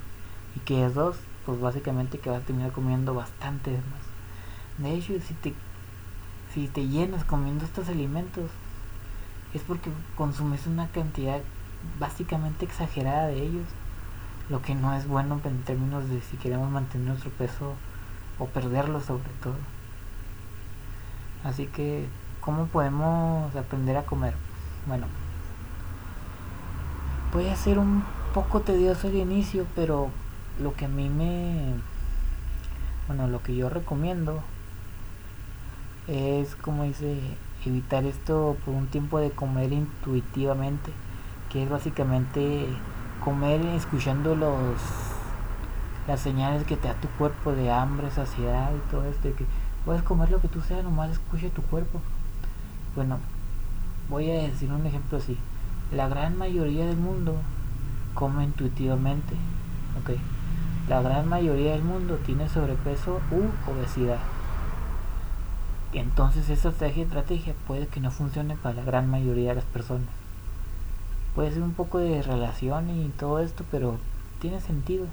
y 0.56 0.60
que 0.62 0.86
es 0.86 0.96
dos, 0.96 1.18
pues 1.46 1.60
básicamente 1.60 2.18
que 2.18 2.32
vas 2.32 2.42
a 2.42 2.46
terminar 2.46 2.72
comiendo 2.72 3.14
bastante 3.14 3.72
más. 3.72 4.09
De 4.80 4.94
hecho, 4.94 5.14
si 5.20 5.34
te, 5.34 5.54
si 6.54 6.68
te 6.68 6.88
llenas 6.88 7.26
comiendo 7.26 7.66
estos 7.66 7.90
alimentos, 7.90 8.50
es 9.54 9.62
porque 9.62 9.92
consumes 10.16 10.68
una 10.68 10.88
cantidad 10.88 11.42
básicamente 12.00 12.66
exagerada 12.66 13.28
de 13.28 13.44
ellos, 13.44 13.68
lo 14.50 14.62
que 14.62 14.76
no 14.76 14.94
es 14.94 15.06
bueno 15.08 15.42
en 15.44 15.62
términos 15.64 16.10
de 16.10 16.22
si 16.22 16.38
queremos 16.38 16.70
mantener 16.72 17.08
nuestro 17.08 17.30
peso 17.32 17.74
o 18.40 18.46
perderlo 18.46 19.02
sobre 19.02 19.30
todo. 19.44 19.58
Así 21.44 21.68
que, 21.68 22.08
¿cómo 22.40 22.68
podemos 22.68 23.54
aprender 23.56 23.98
a 23.98 24.06
comer? 24.06 24.34
Bueno, 24.88 25.08
puede 27.34 27.56
ser 27.58 27.80
un 27.80 28.04
poco 28.34 28.62
tedioso 28.62 29.10
el 29.10 29.16
inicio, 29.16 29.66
pero 29.76 30.10
lo 30.62 30.74
que 30.74 30.86
a 30.86 30.90
mí 30.90 31.10
me... 31.10 31.74
Bueno, 33.08 33.28
lo 33.28 33.42
que 33.42 33.56
yo 33.56 33.70
recomiendo 33.70 34.42
es 36.10 36.56
como 36.56 36.84
dice 36.84 37.20
evitar 37.66 38.04
esto 38.06 38.58
por 38.66 38.74
un 38.74 38.88
tiempo 38.88 39.20
de 39.20 39.30
comer 39.30 39.72
intuitivamente 39.72 40.92
que 41.52 41.64
es 41.64 41.70
básicamente 41.70 42.66
comer 43.24 43.64
escuchando 43.76 44.36
los 44.36 44.82
las 46.08 46.22
señales 46.22 46.64
que 46.64 46.76
te 46.76 46.88
da 46.88 46.96
tu 46.96 47.08
cuerpo 47.10 47.52
de 47.52 47.72
hambre, 47.72 48.10
saciedad 48.10 48.72
y 48.74 48.90
todo 48.90 49.06
esto 49.06 49.30
que 49.36 49.46
puedes 49.86 50.02
comer 50.02 50.32
lo 50.32 50.42
que 50.42 50.48
tú 50.48 50.60
seas, 50.62 50.84
nomás 50.84 51.12
escuche 51.12 51.52
tu 51.52 51.62
cuerpo. 51.62 52.02
Bueno, 52.96 53.20
voy 54.10 54.32
a 54.32 54.42
decir 54.42 54.72
un 54.72 54.88
ejemplo 54.88 55.20
así. 55.20 55.38
La 55.92 56.10
gran 56.10 56.36
mayoría 56.36 56.88
del 56.88 56.98
mundo 56.98 57.36
come 58.16 58.44
intuitivamente. 58.44 59.36
Ok. 60.02 60.18
La 60.88 61.04
gran 61.04 61.30
mayoría 61.30 61.74
del 61.74 61.84
mundo 61.84 62.18
tiene 62.26 62.50
sobrepeso 62.50 63.20
u 63.30 63.72
obesidad 63.72 64.18
entonces 65.94 66.50
esa 66.50 66.70
estrategia, 66.70 67.54
puede 67.68 67.88
que 67.88 68.00
no 68.00 68.12
funcione 68.12 68.56
para 68.56 68.76
la 68.76 68.84
gran 68.84 69.10
mayoría 69.10 69.50
de 69.50 69.56
las 69.56 69.66
personas. 69.66 70.08
Puede 71.34 71.52
ser 71.52 71.64
un 71.64 71.74
poco 71.74 71.98
de 71.98 72.22
relación 72.22 72.90
y 72.90 73.10
todo 73.10 73.40
esto, 73.40 73.64
pero 73.72 73.98
tiene 74.40 74.62
sentido. 74.62 75.06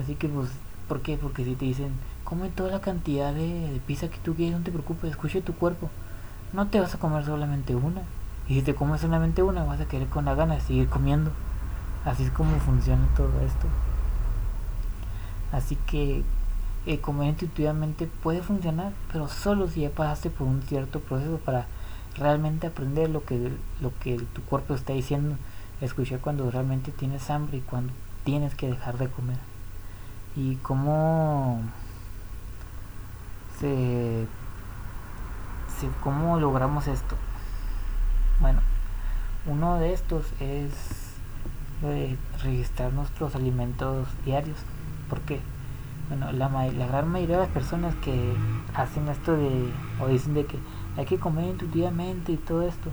Así 0.00 0.14
que 0.14 0.28
pues, 0.28 0.50
¿por 0.88 1.00
qué? 1.00 1.16
Porque 1.16 1.44
si 1.44 1.54
te 1.54 1.64
dicen, 1.64 1.92
come 2.24 2.48
toda 2.48 2.70
la 2.70 2.80
cantidad 2.80 3.32
de, 3.32 3.80
pizza 3.86 4.08
que 4.08 4.18
tú 4.18 4.34
quieras, 4.34 4.58
no 4.58 4.64
te 4.64 4.72
preocupes, 4.72 5.10
escuche 5.10 5.42
tu 5.42 5.54
cuerpo. 5.54 5.90
No 6.52 6.66
te 6.66 6.80
vas 6.80 6.94
a 6.94 6.98
comer 6.98 7.24
solamente 7.24 7.74
una. 7.74 8.02
Y 8.48 8.54
si 8.54 8.62
te 8.62 8.74
comes 8.74 9.00
solamente 9.00 9.42
una, 9.42 9.64
vas 9.64 9.80
a 9.80 9.86
querer 9.86 10.08
con 10.08 10.24
la 10.24 10.34
gana 10.34 10.54
de 10.54 10.60
seguir 10.60 10.88
comiendo. 10.88 11.30
Así 12.04 12.24
es 12.24 12.30
como 12.30 12.58
funciona 12.58 13.06
todo 13.16 13.30
esto. 13.46 13.66
Así 15.52 15.76
que 15.86 16.24
eh, 16.84 16.98
comer 17.00 17.28
intuitivamente 17.28 18.08
puede 18.22 18.42
funcionar, 18.42 18.92
pero 19.12 19.28
solo 19.28 19.68
si 19.68 19.82
ya 19.82 19.90
pasaste 19.90 20.30
por 20.30 20.48
un 20.48 20.62
cierto 20.62 21.00
proceso 21.00 21.38
para 21.38 21.66
realmente 22.16 22.66
aprender 22.66 23.08
lo 23.08 23.24
que, 23.24 23.52
lo 23.80 23.92
que 24.00 24.16
tu 24.18 24.42
cuerpo 24.42 24.74
está 24.74 24.92
diciendo, 24.92 25.36
escuchar 25.80 26.20
cuando 26.20 26.50
realmente 26.50 26.90
tienes 26.90 27.30
hambre 27.30 27.58
y 27.58 27.60
cuando 27.60 27.92
tienes 28.24 28.54
que 28.54 28.68
dejar 28.68 28.98
de 28.98 29.08
comer. 29.08 29.38
Y 30.34 30.56
cómo 30.56 31.60
se, 33.60 34.26
cómo 36.02 36.40
logramos 36.40 36.86
esto. 36.88 37.16
Bueno, 38.40 38.60
uno 39.46 39.78
de 39.78 39.92
estos 39.92 40.24
es 40.40 40.72
registrar 42.42 42.92
nuestros 42.92 43.34
alimentos 43.34 44.08
diarios. 44.24 44.58
¿Por 45.08 45.20
qué? 45.20 45.40
Bueno, 46.12 46.30
la, 46.32 46.50
la 46.50 46.86
gran 46.86 47.08
mayoría 47.08 47.36
de 47.36 47.42
las 47.44 47.52
personas 47.52 47.94
que 47.94 48.34
hacen 48.74 49.08
esto 49.08 49.34
de, 49.34 49.70
o 49.98 50.08
dicen 50.08 50.34
de 50.34 50.44
que 50.44 50.58
hay 50.98 51.06
que 51.06 51.18
comer 51.18 51.46
intuitivamente 51.46 52.32
y 52.32 52.36
todo 52.36 52.60
esto, 52.68 52.90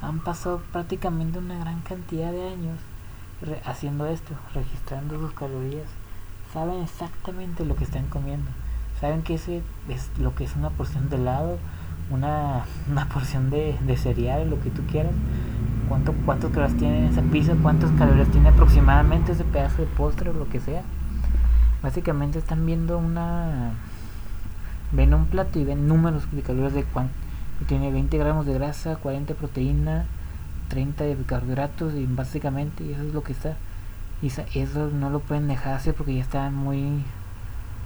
han 0.00 0.20
pasado 0.20 0.62
prácticamente 0.72 1.40
una 1.40 1.58
gran 1.58 1.80
cantidad 1.80 2.30
de 2.30 2.48
años 2.48 2.78
haciendo 3.64 4.06
esto, 4.06 4.34
registrando 4.54 5.18
sus 5.18 5.32
calorías. 5.32 5.88
Saben 6.52 6.80
exactamente 6.80 7.64
lo 7.64 7.74
que 7.74 7.82
están 7.82 8.06
comiendo. 8.06 8.48
Saben 9.00 9.22
que 9.22 9.34
ese 9.34 9.62
es 9.88 10.08
lo 10.20 10.36
que 10.36 10.44
es 10.44 10.54
una 10.54 10.70
porción 10.70 11.10
de 11.10 11.16
helado, 11.16 11.58
una, 12.08 12.66
una 12.88 13.08
porción 13.08 13.50
de, 13.50 13.76
de 13.84 13.96
cereal, 13.96 14.48
lo 14.48 14.60
que 14.60 14.70
tú 14.70 14.82
quieras. 14.86 15.14
Cuánto, 15.88 16.14
cuántas 16.24 16.52
calorías 16.52 16.78
tiene 16.78 17.08
esa 17.08 17.22
pizza, 17.22 17.52
cuántas 17.60 17.90
calorías 17.98 18.28
tiene 18.28 18.50
aproximadamente 18.50 19.32
ese 19.32 19.42
pedazo 19.42 19.82
de 19.82 19.88
postre 19.88 20.30
o 20.30 20.34
lo 20.34 20.48
que 20.48 20.60
sea 20.60 20.84
básicamente 21.82 22.38
están 22.38 22.64
viendo 22.66 22.98
una 22.98 23.72
ven 24.92 25.14
un 25.14 25.26
plato 25.26 25.58
y 25.58 25.64
ven 25.64 25.86
números 25.86 26.30
de 26.32 26.42
calorías 26.42 26.74
de 26.74 26.84
cuánto 26.84 27.14
tiene 27.66 27.90
20 27.90 28.16
gramos 28.18 28.46
de 28.46 28.54
grasa 28.54 28.96
40 28.96 29.34
de 29.34 29.38
proteína 29.38 30.06
30 30.70 31.04
de 31.04 31.16
carbohidratos 31.24 31.94
y 31.94 32.06
básicamente 32.06 32.90
eso 32.90 33.02
es 33.02 33.12
lo 33.12 33.22
que 33.22 33.32
está. 33.32 33.56
Y 34.22 34.28
eso 34.58 34.88
no 34.88 35.10
lo 35.10 35.20
pueden 35.20 35.48
dejar 35.48 35.74
hacer 35.74 35.94
porque 35.94 36.14
ya 36.14 36.22
está 36.22 36.48
muy 36.50 37.02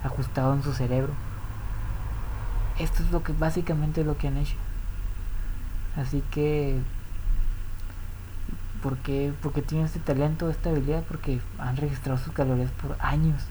ajustado 0.04 0.54
en 0.54 0.62
su 0.62 0.72
cerebro. 0.72 1.12
Esto 2.78 3.02
es 3.02 3.10
lo 3.10 3.22
que 3.22 3.32
básicamente 3.32 4.02
es 4.02 4.06
lo 4.06 4.16
que 4.16 4.28
han 4.28 4.36
hecho. 4.36 4.56
Así 5.96 6.22
que 6.30 6.78
¿por 8.82 8.98
qué? 8.98 9.32
porque 9.42 9.62
tienen 9.62 9.86
este 9.86 10.00
talento 10.00 10.50
esta 10.50 10.70
habilidad 10.70 11.04
porque 11.08 11.40
han 11.58 11.76
registrado 11.76 12.18
sus 12.18 12.32
calorías 12.34 12.70
por 12.72 12.96
años 13.00 13.42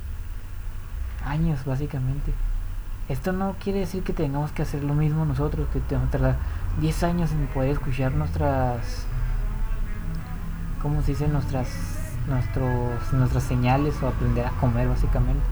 años 1.25 1.65
básicamente. 1.65 2.33
Esto 3.09 3.33
no 3.33 3.55
quiere 3.61 3.79
decir 3.79 4.03
que 4.03 4.13
tengamos 4.13 4.51
que 4.51 4.61
hacer 4.61 4.83
lo 4.83 4.93
mismo 4.93 5.25
nosotros, 5.25 5.67
que 5.73 5.79
tenemos 5.81 6.09
que 6.09 6.17
tardar 6.17 6.37
10 6.79 7.03
años 7.03 7.31
en 7.31 7.47
poder 7.47 7.71
escuchar 7.71 8.13
nuestras, 8.13 9.05
¿cómo 10.81 11.01
se 11.01 11.11
dice? 11.11 11.27
Nuestras, 11.27 11.67
nuestros, 12.27 13.11
nuestras 13.11 13.43
señales 13.43 14.01
o 14.01 14.07
aprender 14.07 14.45
a 14.45 14.51
comer 14.51 14.87
básicamente. 14.87 15.43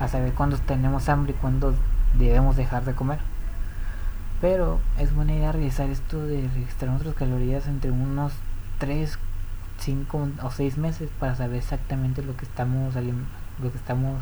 A 0.00 0.08
saber 0.08 0.32
cuándo 0.32 0.56
tenemos 0.58 1.08
hambre 1.10 1.32
y 1.32 1.40
cuándo 1.40 1.74
debemos 2.18 2.56
dejar 2.56 2.84
de 2.84 2.94
comer. 2.94 3.18
Pero 4.40 4.80
es 4.98 5.14
buena 5.14 5.34
idea 5.34 5.52
realizar 5.52 5.88
esto 5.90 6.26
de 6.26 6.48
registrar 6.54 6.90
nuestras 6.90 7.14
calorías 7.14 7.66
entre 7.68 7.90
unos 7.90 8.32
3, 8.78 9.18
5 9.78 10.28
o 10.42 10.50
6 10.50 10.78
meses 10.78 11.10
para 11.20 11.36
saber 11.36 11.58
exactamente 11.58 12.22
lo 12.22 12.36
que 12.36 12.44
estamos, 12.46 12.94
lo 12.94 13.70
que 13.70 13.78
estamos 13.78 14.20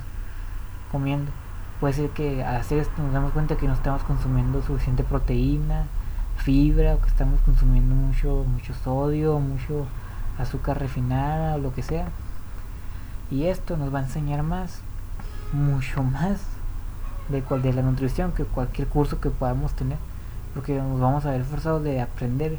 comiendo. 0.90 1.30
Puede 1.80 1.94
ser 1.94 2.10
que 2.10 2.44
al 2.44 2.56
hacer 2.56 2.78
esto 2.78 3.02
nos 3.02 3.12
damos 3.12 3.32
cuenta 3.32 3.56
que 3.56 3.66
no 3.66 3.72
estamos 3.72 4.02
consumiendo 4.02 4.62
suficiente 4.62 5.02
proteína, 5.02 5.84
fibra, 6.36 6.94
o 6.94 7.00
que 7.00 7.08
estamos 7.08 7.40
consumiendo 7.40 7.94
mucho, 7.94 8.44
mucho 8.46 8.74
sodio, 8.74 9.38
mucho 9.38 9.86
azúcar 10.38 10.78
refinada 10.78 11.54
o 11.54 11.58
lo 11.58 11.72
que 11.72 11.82
sea. 11.82 12.08
Y 13.30 13.44
esto 13.44 13.76
nos 13.76 13.94
va 13.94 14.00
a 14.00 14.02
enseñar 14.02 14.42
más, 14.42 14.80
mucho 15.52 16.02
más 16.02 16.40
de, 17.28 17.42
cual, 17.42 17.62
de 17.62 17.72
la 17.72 17.82
nutrición 17.82 18.32
que 18.32 18.44
cualquier 18.44 18.88
curso 18.88 19.20
que 19.20 19.30
podamos 19.30 19.72
tener. 19.72 19.98
Porque 20.54 20.76
nos 20.76 21.00
vamos 21.00 21.24
a 21.26 21.30
ver 21.30 21.44
forzados 21.44 21.82
de 21.82 22.00
aprender 22.00 22.58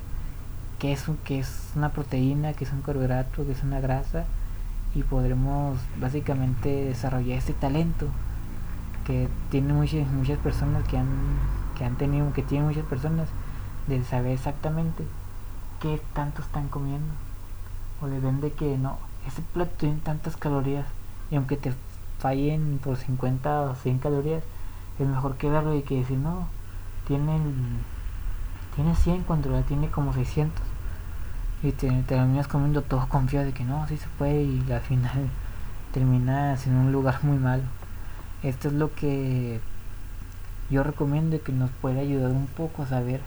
qué 0.79 0.93
es, 0.93 1.05
qué 1.25 1.39
es 1.39 1.71
una 1.75 1.89
proteína, 1.89 2.53
qué 2.53 2.63
es 2.63 2.71
un 2.71 2.81
carbohidrato, 2.81 3.45
qué 3.45 3.51
es 3.51 3.63
una 3.63 3.81
grasa 3.81 4.25
y 4.93 5.03
podremos 5.03 5.77
básicamente 5.99 6.85
desarrollar 6.85 7.37
este 7.37 7.53
talento 7.53 8.07
que 9.05 9.27
tienen 9.49 9.75
muchas 9.75 10.07
muchas 10.07 10.37
personas 10.39 10.87
que 10.87 10.97
han 10.97 11.07
que 11.77 11.85
han 11.85 11.95
tenido 11.95 12.31
que 12.33 12.43
tienen 12.43 12.67
muchas 12.67 12.85
personas 12.85 13.29
de 13.87 14.03
saber 14.03 14.33
exactamente 14.33 15.03
qué 15.81 15.99
tanto 16.13 16.41
están 16.41 16.67
comiendo. 16.67 17.11
O 18.01 18.07
de 18.07 18.51
que 18.53 18.77
no 18.77 18.97
ese 19.27 19.41
plato 19.53 19.71
tiene 19.77 19.97
tantas 19.97 20.35
calorías 20.35 20.85
y 21.29 21.35
aunque 21.35 21.55
te 21.55 21.71
fallen 22.19 22.79
por 22.83 22.97
50 22.97 23.61
o 23.61 23.75
100 23.75 23.99
calorías 23.99 24.43
es 24.99 25.07
mejor 25.07 25.35
que 25.35 25.49
verlo 25.49 25.75
y 25.75 25.83
que 25.83 25.97
decir 25.97 26.17
no 26.17 26.47
tienen 27.07 27.79
tiene 28.75 28.95
100 28.95 29.23
cuando 29.23 29.51
ya 29.51 29.61
tiene 29.63 29.89
como 29.89 30.13
600 30.13 30.70
y 31.63 31.71
te 31.71 31.89
terminas 32.03 32.47
comiendo 32.47 32.81
todo 32.81 33.07
confiado 33.07 33.45
de 33.45 33.53
que 33.53 33.63
no, 33.63 33.83
así 33.83 33.97
se 33.97 34.07
puede 34.17 34.43
y 34.43 34.71
al 34.71 34.81
final 34.81 35.29
terminas 35.93 36.65
en 36.67 36.75
un 36.75 36.91
lugar 36.91 37.23
muy 37.23 37.37
malo. 37.37 37.63
Esto 38.43 38.69
es 38.69 38.73
lo 38.73 38.93
que 38.95 39.59
yo 40.69 40.83
recomiendo 40.83 41.41
que 41.43 41.51
nos 41.51 41.69
puede 41.69 41.99
ayudar 41.99 42.31
un 42.31 42.47
poco 42.47 42.83
a 42.83 42.87
saber 42.87 43.21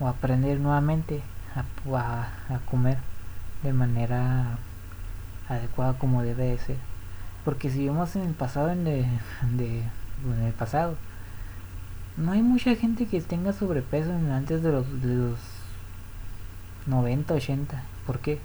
o 0.00 0.08
aprender 0.08 0.60
nuevamente 0.60 1.20
a, 1.54 2.28
a, 2.54 2.58
comer 2.70 2.98
de 3.62 3.72
manera 3.72 4.58
adecuada 5.48 5.94
como 5.94 6.22
debe 6.22 6.44
de 6.44 6.58
ser. 6.58 6.76
Porque 7.44 7.70
si 7.70 7.86
vemos 7.86 8.14
en 8.16 8.22
el 8.22 8.34
pasado, 8.34 8.70
en, 8.70 8.84
de, 8.84 9.00
en 9.58 10.42
el 10.46 10.52
pasado, 10.52 10.96
no 12.16 12.32
hay 12.32 12.42
mucha 12.42 12.74
gente 12.74 13.06
que 13.06 13.20
tenga 13.20 13.52
sobrepeso 13.52 14.12
antes 14.12 14.62
de 14.62 14.72
los, 14.72 15.02
de 15.02 15.14
los 15.14 15.57
90, 16.88 17.34
80. 17.34 17.82
¿Por 18.06 18.18
qué? 18.18 18.40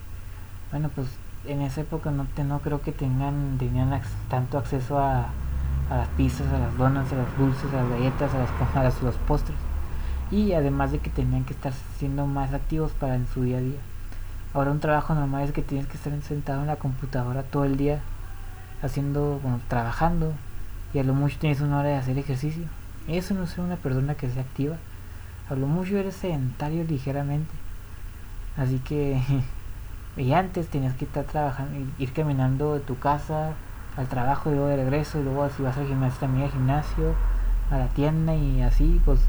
Bueno, 0.71 0.89
pues 0.93 1.07
en 1.45 1.61
esa 1.61 1.81
época 1.81 2.11
no, 2.11 2.27
no 2.45 2.59
creo 2.59 2.81
que 2.81 2.91
tengan 2.91 3.57
tenían 3.57 3.99
tanto 4.29 4.57
acceso 4.57 4.99
a, 4.99 5.29
a 5.89 5.97
las 5.97 6.07
pizzas, 6.09 6.47
a 6.53 6.59
las 6.59 6.77
donas, 6.77 7.11
a 7.11 7.15
los 7.15 7.37
dulces, 7.37 7.71
a 7.73 7.77
las 7.77 7.89
galletas, 7.89 8.31
a, 8.33 8.39
las, 8.39 8.95
a 9.01 9.05
los 9.05 9.15
postres. 9.15 9.57
Y 10.31 10.53
además 10.53 10.91
de 10.91 10.99
que 10.99 11.09
tenían 11.09 11.43
que 11.43 11.53
estar 11.53 11.73
siendo 11.97 12.25
más 12.25 12.53
activos 12.53 12.91
para 12.93 13.15
en 13.15 13.27
su 13.27 13.43
día 13.43 13.57
a 13.57 13.61
día. 13.61 13.79
Ahora 14.53 14.71
un 14.71 14.79
trabajo 14.79 15.13
normal 15.15 15.43
es 15.43 15.51
que 15.51 15.61
tienes 15.61 15.87
que 15.87 15.97
estar 15.97 16.13
sentado 16.21 16.61
en 16.61 16.67
la 16.67 16.75
computadora 16.75 17.43
todo 17.43 17.65
el 17.65 17.77
día 17.77 18.01
haciendo, 18.81 19.39
bueno, 19.41 19.59
trabajando 19.67 20.33
y 20.93 20.99
a 20.99 21.03
lo 21.03 21.13
mucho 21.13 21.37
tienes 21.39 21.61
una 21.61 21.79
hora 21.79 21.89
de 21.89 21.95
hacer 21.95 22.17
ejercicio. 22.17 22.65
Eso 23.07 23.33
no 23.33 23.43
es 23.43 23.57
una 23.57 23.77
persona 23.77 24.15
que 24.15 24.29
sea 24.29 24.43
activa. 24.43 24.77
A 25.49 25.55
lo 25.55 25.67
mucho 25.67 25.97
eres 25.97 26.15
sedentario 26.15 26.83
ligeramente. 26.83 27.51
Así 28.57 28.79
que 28.79 29.21
y 30.17 30.33
antes 30.33 30.67
tenías 30.67 30.95
que 30.95 31.05
estar 31.05 31.25
trabajando, 31.25 31.79
ir 31.97 32.13
caminando 32.13 32.75
de 32.75 32.79
tu 32.79 32.97
casa 32.99 33.53
al 33.97 34.07
trabajo 34.07 34.51
y 34.51 34.53
luego 34.53 34.69
de 34.69 34.77
regreso 34.77 35.19
y 35.19 35.23
luego 35.23 35.49
si 35.49 35.63
vas 35.63 35.77
al 35.77 35.87
gimnasio 35.87 36.19
también 36.19 36.45
al 36.45 36.51
gimnasio, 36.51 37.13
a 37.71 37.77
la 37.77 37.87
tienda 37.87 38.35
y 38.35 38.61
así, 38.61 39.01
pues 39.05 39.19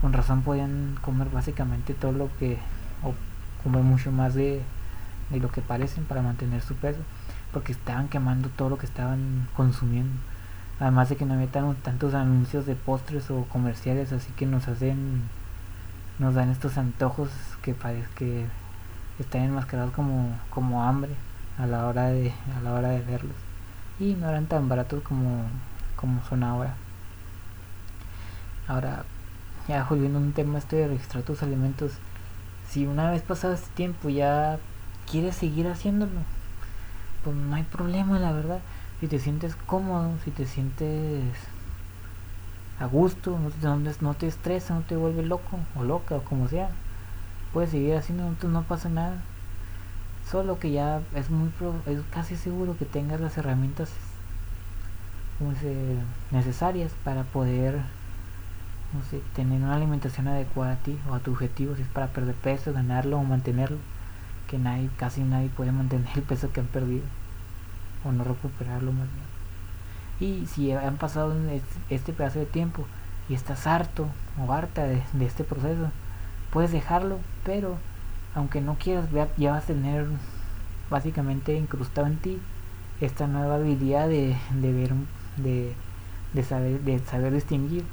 con 0.00 0.12
razón 0.12 0.42
podían 0.42 0.98
comer 1.00 1.28
básicamente 1.30 1.94
todo 1.94 2.12
lo 2.12 2.28
que, 2.38 2.58
o 3.02 3.14
comer 3.62 3.82
mucho 3.82 4.12
más 4.12 4.34
de, 4.34 4.62
de 5.30 5.40
lo 5.40 5.50
que 5.50 5.62
parecen 5.62 6.04
para 6.04 6.22
mantener 6.22 6.60
su 6.60 6.74
peso, 6.74 7.00
porque 7.52 7.72
estaban 7.72 8.08
quemando 8.08 8.48
todo 8.50 8.68
lo 8.68 8.78
que 8.78 8.86
estaban 8.86 9.48
consumiendo. 9.56 10.12
Además 10.80 11.08
de 11.08 11.16
que 11.16 11.24
no 11.24 11.34
había 11.34 11.46
tantos 11.48 12.14
anuncios 12.14 12.66
de 12.66 12.74
postres 12.74 13.30
o 13.30 13.44
comerciales, 13.44 14.12
así 14.12 14.30
que 14.32 14.44
nos 14.44 14.68
hacen, 14.68 15.22
nos 16.18 16.34
dan 16.34 16.50
estos 16.50 16.76
antojos 16.76 17.30
que 17.62 17.74
parece 17.74 18.08
que 18.16 18.46
están 19.18 19.42
enmascarados 19.42 19.92
como, 19.92 20.38
como 20.50 20.82
hambre 20.82 21.12
a 21.58 21.66
la 21.66 21.86
hora 21.86 22.08
de, 22.08 22.32
a 22.56 22.60
la 22.62 22.72
hora 22.72 22.88
de 22.88 23.00
verlos. 23.00 23.36
Y 23.98 24.14
no 24.14 24.28
eran 24.28 24.46
tan 24.46 24.68
baratos 24.68 25.02
como, 25.02 25.44
como 25.96 26.22
son 26.24 26.42
ahora. 26.42 26.74
Ahora, 28.66 29.04
ya 29.68 29.84
volviendo 29.84 30.18
a 30.18 30.22
un 30.22 30.32
tema 30.32 30.58
este 30.58 30.76
de 30.76 30.88
registrar 30.88 31.22
tus 31.22 31.42
alimentos, 31.42 31.92
si 32.68 32.86
una 32.86 33.10
vez 33.10 33.22
pasado 33.22 33.54
este 33.54 33.70
tiempo 33.74 34.08
ya 34.08 34.58
quieres 35.10 35.36
seguir 35.36 35.68
haciéndolo, 35.68 36.20
pues 37.22 37.36
no 37.36 37.54
hay 37.54 37.62
problema, 37.62 38.18
la 38.18 38.32
verdad. 38.32 38.60
Si 39.00 39.06
te 39.06 39.18
sientes 39.18 39.54
cómodo, 39.54 40.12
si 40.24 40.30
te 40.30 40.46
sientes 40.46 41.24
a 42.80 42.86
gusto, 42.86 43.38
no 43.38 43.50
te, 43.50 44.02
no 44.02 44.14
te 44.14 44.26
estresa, 44.26 44.74
no 44.74 44.80
te 44.82 44.96
vuelve 44.96 45.22
loco 45.22 45.58
o 45.76 45.84
loca 45.84 46.16
o 46.16 46.22
como 46.22 46.48
sea, 46.48 46.70
puedes 47.54 47.70
seguir 47.70 47.94
haciendo, 47.94 48.34
no 48.48 48.62
pasa 48.64 48.90
nada. 48.90 49.22
Solo 50.28 50.58
que 50.58 50.72
ya 50.72 51.00
es 51.14 51.30
muy 51.30 51.50
es 51.86 52.00
casi 52.10 52.36
seguro 52.36 52.76
que 52.76 52.84
tengas 52.84 53.20
las 53.20 53.38
herramientas 53.38 53.90
necesarias 56.30 56.92
para 57.04 57.22
poder 57.22 57.80
no 58.92 59.02
sé, 59.10 59.20
tener 59.34 59.60
una 59.60 59.74
alimentación 59.74 60.28
adecuada 60.28 60.74
a 60.74 60.76
ti 60.76 60.98
o 61.08 61.14
a 61.14 61.20
tu 61.20 61.32
objetivo, 61.32 61.74
si 61.76 61.82
es 61.82 61.88
para 61.88 62.08
perder 62.08 62.34
peso, 62.34 62.72
ganarlo 62.72 63.18
o 63.18 63.24
mantenerlo, 63.24 63.78
que 64.48 64.58
nadie, 64.58 64.88
casi 64.96 65.22
nadie 65.22 65.48
puede 65.48 65.72
mantener 65.72 66.08
el 66.14 66.22
peso 66.22 66.52
que 66.52 66.60
han 66.60 66.66
perdido 66.66 67.04
o 68.04 68.12
no 68.12 68.24
recuperarlo 68.24 68.92
más 68.92 69.08
bien. 70.20 70.42
Y 70.42 70.46
si 70.46 70.72
han 70.72 70.96
pasado 70.96 71.34
este 71.90 72.12
pedazo 72.12 72.38
de 72.38 72.46
tiempo 72.46 72.86
y 73.28 73.34
estás 73.34 73.66
harto 73.66 74.08
o 74.38 74.52
harta 74.52 74.84
de 74.84 75.02
este 75.20 75.44
proceso, 75.44 75.90
puedes 76.54 76.70
dejarlo, 76.70 77.18
pero 77.44 77.76
aunque 78.34 78.60
no 78.60 78.76
quieras, 78.76 79.06
ya 79.36 79.50
vas 79.50 79.64
a 79.64 79.66
tener 79.66 80.06
básicamente 80.88 81.56
incrustado 81.56 82.06
en 82.06 82.16
ti 82.16 82.40
esta 83.00 83.26
nueva 83.26 83.56
habilidad 83.56 84.08
de, 84.08 84.36
de 84.52 84.72
ver, 84.72 84.92
de, 85.36 85.74
de, 86.32 86.42
saber, 86.44 86.80
de 86.80 87.00
saber 87.00 87.34
distinguir 87.34 87.84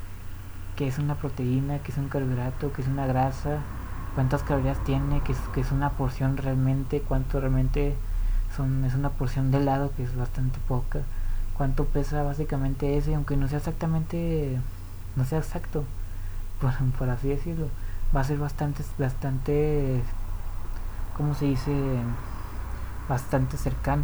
qué 0.75 0.87
es 0.87 0.99
una 0.99 1.15
proteína, 1.15 1.79
qué 1.79 1.91
es 1.91 1.97
un 1.97 2.07
carbohidrato, 2.07 2.71
qué 2.71 2.83
es 2.83 2.87
una 2.87 3.07
grasa, 3.07 3.61
cuántas 4.13 4.43
calorías 4.43 4.81
tiene, 4.83 5.21
qué 5.25 5.31
es, 5.31 5.39
qué 5.55 5.61
es 5.61 5.71
una 5.71 5.89
porción 5.89 6.37
realmente, 6.37 7.01
cuánto 7.01 7.39
realmente 7.39 7.95
son, 8.55 8.85
es 8.85 8.93
una 8.93 9.09
porción 9.09 9.49
de 9.49 9.57
helado, 9.57 9.91
que 9.97 10.03
es 10.03 10.15
bastante 10.15 10.59
poca, 10.67 10.99
cuánto 11.57 11.85
pesa 11.85 12.21
básicamente 12.21 12.95
ese, 12.95 13.15
aunque 13.15 13.37
no 13.37 13.47
sea 13.47 13.57
exactamente, 13.57 14.59
no 15.15 15.25
sea 15.25 15.39
exacto, 15.39 15.83
por, 16.61 16.71
por 16.91 17.09
así 17.09 17.27
decirlo 17.29 17.67
va 18.15 18.21
a 18.21 18.23
ser 18.23 18.37
bastante, 18.37 18.83
bastante, 18.97 20.01
¿cómo 21.15 21.33
se 21.33 21.45
dice? 21.45 21.71
Bastante 23.07 23.57
cercano. 23.57 24.03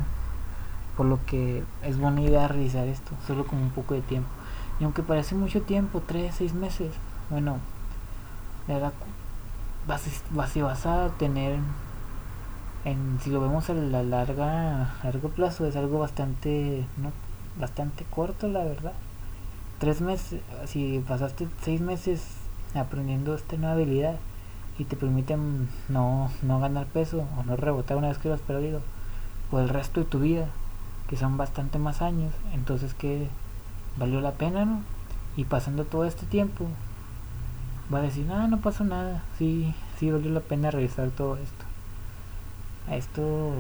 Por 0.96 1.06
lo 1.06 1.24
que 1.26 1.64
es 1.84 2.00
buena 2.00 2.22
idea 2.22 2.48
realizar 2.48 2.88
esto, 2.88 3.12
solo 3.26 3.46
con 3.46 3.60
un 3.60 3.70
poco 3.70 3.94
de 3.94 4.02
tiempo. 4.02 4.30
Y 4.80 4.84
aunque 4.84 5.04
parece 5.04 5.36
mucho 5.36 5.62
tiempo, 5.62 6.02
3, 6.06 6.34
6 6.36 6.54
meses, 6.54 6.94
bueno, 7.30 7.58
vas, 9.88 10.04
vas, 10.32 10.56
vas 10.56 10.86
a 10.86 11.10
tener, 11.18 11.60
en, 12.86 13.20
si 13.22 13.30
lo 13.30 13.42
vemos 13.42 13.70
a 13.70 13.74
la 13.74 14.04
larga, 14.04 14.94
a 15.02 15.04
largo 15.04 15.30
plazo, 15.30 15.66
es 15.68 15.76
algo 15.76 16.00
bastante, 16.00 16.86
no, 16.98 17.12
bastante 17.60 18.06
corto, 18.06 18.48
la 18.48 18.64
verdad. 18.64 18.94
Tres 19.80 20.02
meses, 20.02 20.42
si 20.66 21.04
pasaste 21.08 21.48
seis 21.62 21.82
meses 21.82 22.47
aprendiendo 22.80 23.36
esta 23.36 23.56
nueva 23.58 23.74
habilidad 23.74 24.16
y 24.80 24.86
te 24.86 24.96
permiten 24.96 25.70
no, 25.90 26.30
no 26.44 26.60
ganar 26.60 26.86
peso 26.86 27.26
o 27.38 27.44
no 27.44 27.56
rebotar 27.56 27.98
una 27.98 28.10
vez 28.10 28.18
que 28.18 28.30
lo 28.30 28.36
has 28.36 28.42
perdido 28.42 28.82
por 29.50 29.62
el 29.62 29.70
resto 29.70 30.02
de 30.02 30.06
tu 30.06 30.20
vida, 30.20 30.48
que 31.10 31.18
son 31.18 31.38
bastante 31.38 31.80
más 31.80 32.02
años, 32.02 32.34
entonces 32.54 32.94
que 32.94 33.28
valió 33.98 34.22
la 34.22 34.34
pena, 34.34 34.66
¿no? 34.66 34.82
Y 35.36 35.46
pasando 35.46 35.86
todo 35.86 36.06
este 36.06 36.26
tiempo, 36.26 36.66
va 37.94 38.00
a 38.00 38.04
decir, 38.04 38.26
no, 38.26 38.48
no 38.48 38.60
pasó 38.60 38.84
nada, 38.84 39.24
sí, 39.38 39.74
sí 39.98 40.12
valió 40.12 40.32
la 40.32 40.42
pena 40.42 40.72
realizar 40.72 41.10
todo 41.10 41.38
esto. 41.38 41.66
Esto 42.92 43.54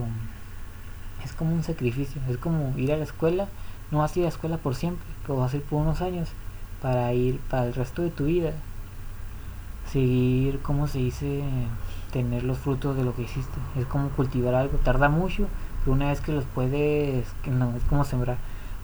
es 1.23 1.33
como 1.33 1.53
un 1.53 1.63
sacrificio, 1.63 2.21
es 2.29 2.37
como 2.37 2.77
ir 2.77 2.91
a 2.91 2.97
la 2.97 3.03
escuela, 3.03 3.47
no 3.91 3.99
vas 3.99 4.15
a 4.15 4.19
ir 4.19 4.25
a 4.25 4.27
la 4.27 4.33
escuela 4.33 4.57
por 4.57 4.75
siempre, 4.75 5.07
pero 5.21 5.39
vas 5.39 5.53
a 5.53 5.57
ir 5.57 5.63
por 5.63 5.81
unos 5.81 6.01
años 6.01 6.29
para 6.81 7.13
ir 7.13 7.39
para 7.49 7.65
el 7.65 7.73
resto 7.73 8.01
de 8.01 8.11
tu 8.11 8.25
vida 8.25 8.53
seguir, 9.91 10.59
como 10.61 10.87
se 10.87 10.99
dice, 10.99 11.43
tener 12.11 12.43
los 12.43 12.57
frutos 12.57 12.95
de 12.95 13.03
lo 13.03 13.15
que 13.15 13.23
hiciste. 13.23 13.57
Es 13.77 13.85
como 13.85 14.09
cultivar 14.09 14.55
algo, 14.55 14.77
tarda 14.77 15.09
mucho, 15.09 15.47
pero 15.79 15.93
una 15.93 16.09
vez 16.09 16.21
que 16.21 16.31
los 16.31 16.45
puedes, 16.45 17.27
no, 17.45 17.75
es 17.75 17.83
como 17.83 18.03
sembrar, 18.03 18.37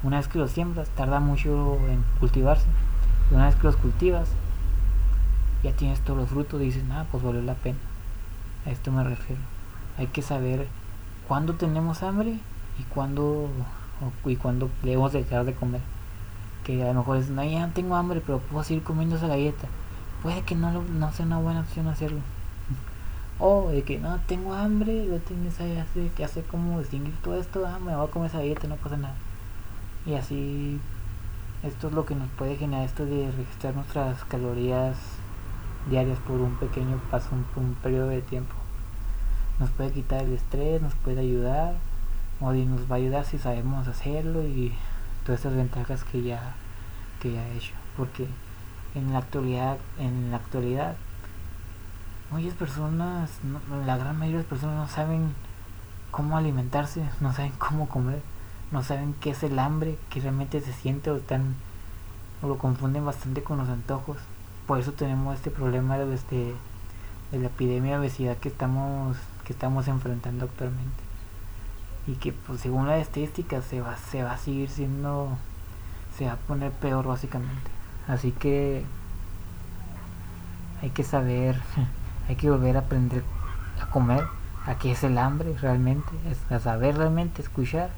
una 0.03 0.17
vez 0.17 0.27
que 0.27 0.39
los 0.39 0.51
siembras, 0.51 0.89
tarda 0.89 1.19
mucho 1.19 1.77
en 1.89 2.03
cultivarse. 2.19 2.67
una 3.31 3.45
vez 3.45 3.55
que 3.55 3.63
los 3.63 3.75
cultivas, 3.77 4.29
ya 5.63 5.71
tienes 5.71 6.01
todos 6.01 6.19
los 6.19 6.29
frutos 6.29 6.59
dices, 6.59 6.83
nada, 6.83 7.05
pues 7.11 7.23
valió 7.23 7.41
la 7.41 7.55
pena. 7.55 7.77
A 8.65 8.69
esto 8.69 8.91
me 8.91 9.03
refiero. 9.03 9.41
Hay 9.97 10.07
que 10.07 10.21
saber 10.21 10.67
cuándo 11.27 11.53
tenemos 11.53 12.03
hambre 12.03 12.39
y 12.79 12.83
cuándo, 12.83 13.49
y 14.25 14.35
cuándo 14.35 14.69
debemos 14.83 15.13
dejar 15.13 15.45
de 15.45 15.53
comer. 15.53 15.81
Que 16.65 16.83
a 16.83 16.87
lo 16.87 16.99
mejor 16.99 17.17
es, 17.17 17.29
no, 17.29 17.43
ya 17.43 17.69
tengo 17.69 17.95
hambre, 17.95 18.21
pero 18.25 18.39
puedo 18.39 18.63
seguir 18.63 18.83
comiendo 18.83 19.15
esa 19.15 19.27
galleta 19.27 19.67
puede 20.23 20.41
que 20.41 20.55
no, 20.55 20.71
no 20.71 21.11
sea 21.11 21.25
una 21.25 21.37
buena 21.37 21.59
opción 21.59 21.87
hacerlo. 21.87 22.21
O 23.39 23.69
de 23.69 23.83
que 23.83 23.99
no 23.99 24.19
tengo 24.25 24.53
hambre, 24.53 25.05
lo 25.05 25.19
tienes 25.19 25.59
ahí, 25.59 25.77
hace, 25.77 26.09
que 26.15 26.23
hace 26.23 26.41
como 26.43 26.79
distinguir 26.79 27.13
todo 27.21 27.39
esto, 27.39 27.65
ah, 27.67 27.77
me 27.77 27.95
voy 27.95 28.07
a 28.07 28.11
comer 28.11 28.29
esa 28.29 28.39
dieta, 28.39 28.67
no 28.67 28.77
pasa 28.77 28.95
nada. 28.95 29.15
Y 30.05 30.13
así, 30.13 30.79
esto 31.61 31.87
es 31.87 31.93
lo 31.93 32.05
que 32.05 32.15
nos 32.15 32.29
puede 32.29 32.55
generar 32.55 32.85
esto 32.85 33.05
de 33.05 33.31
registrar 33.31 33.75
nuestras 33.75 34.23
calorías 34.25 34.97
diarias 35.89 36.19
por 36.19 36.39
un 36.39 36.55
pequeño 36.55 37.01
paso, 37.11 37.29
un, 37.33 37.45
un 37.61 37.73
periodo 37.75 38.07
de 38.07 38.21
tiempo. 38.21 38.55
Nos 39.59 39.69
puede 39.71 39.91
quitar 39.91 40.23
el 40.23 40.33
estrés, 40.33 40.81
nos 40.81 40.95
puede 40.95 41.19
ayudar, 41.19 41.75
o 42.39 42.51
nos 42.53 42.89
va 42.89 42.95
a 42.95 42.97
ayudar 42.97 43.25
si 43.25 43.37
sabemos 43.37 43.87
hacerlo 43.87 44.43
y 44.43 44.73
todas 45.25 45.39
estas 45.39 45.55
ventajas 45.55 46.03
que 46.03 46.21
ya, 46.21 46.55
que 47.21 47.33
ya 47.33 47.47
he 47.47 47.57
hecho. 47.57 47.73
Porque 47.95 48.27
en 48.95 49.13
la 49.13 49.19
actualidad, 49.19 49.77
en 49.99 50.31
la 50.31 50.37
actualidad 50.37 50.95
muchas 52.33 52.55
personas, 52.55 53.29
la 53.85 53.97
gran 53.97 54.17
mayoría 54.17 54.37
de 54.37 54.43
las 54.43 54.49
personas 54.49 54.75
no 54.75 54.87
saben 54.87 55.33
cómo 56.09 56.35
alimentarse, 56.35 57.03
no 57.21 57.31
saben 57.31 57.51
cómo 57.59 57.87
comer, 57.87 58.21
no 58.71 58.83
saben 58.83 59.13
qué 59.21 59.29
es 59.31 59.43
el 59.43 59.59
hambre, 59.59 59.97
que 60.09 60.19
realmente 60.19 60.59
se 60.59 60.73
siente 60.73 61.11
o 61.11 61.17
están 61.17 61.55
o 62.41 62.47
lo 62.47 62.57
confunden 62.57 63.05
bastante 63.05 63.43
con 63.43 63.59
los 63.59 63.69
antojos. 63.69 64.17
Por 64.65 64.79
eso 64.79 64.93
tenemos 64.93 65.35
este 65.35 65.51
problema 65.51 65.97
de, 65.97 66.13
este, 66.13 66.55
de 67.31 67.39
la 67.39 67.47
epidemia 67.47 67.93
de 67.93 67.99
obesidad 67.99 68.37
que 68.37 68.49
estamos 68.49 69.17
que 69.45 69.53
estamos 69.53 69.87
enfrentando 69.87 70.45
actualmente. 70.45 71.03
Y 72.07 72.13
que 72.13 72.33
pues 72.33 72.61
según 72.61 72.87
las 72.87 73.01
estadísticas 73.01 73.63
se 73.65 73.79
va 73.79 73.95
se 73.97 74.23
va 74.23 74.33
a 74.33 74.37
seguir 74.37 74.69
siendo 74.69 75.37
se 76.17 76.25
va 76.25 76.33
a 76.33 76.37
poner 76.37 76.71
peor 76.71 77.05
básicamente. 77.05 77.82
Así 78.07 78.31
que 78.31 78.83
hay 80.81 80.89
que 80.89 81.03
saber 81.03 81.59
hay 82.27 82.35
que 82.35 82.49
volver 82.49 82.77
a 82.77 82.81
aprender 82.81 83.23
a 83.81 83.87
comer, 83.87 84.25
a 84.65 84.75
qué 84.75 84.91
es 84.91 85.03
el 85.03 85.17
hambre 85.17 85.55
realmente, 85.61 86.11
a 86.49 86.59
saber 86.59 86.97
realmente 86.97 87.41
escuchar 87.41 87.89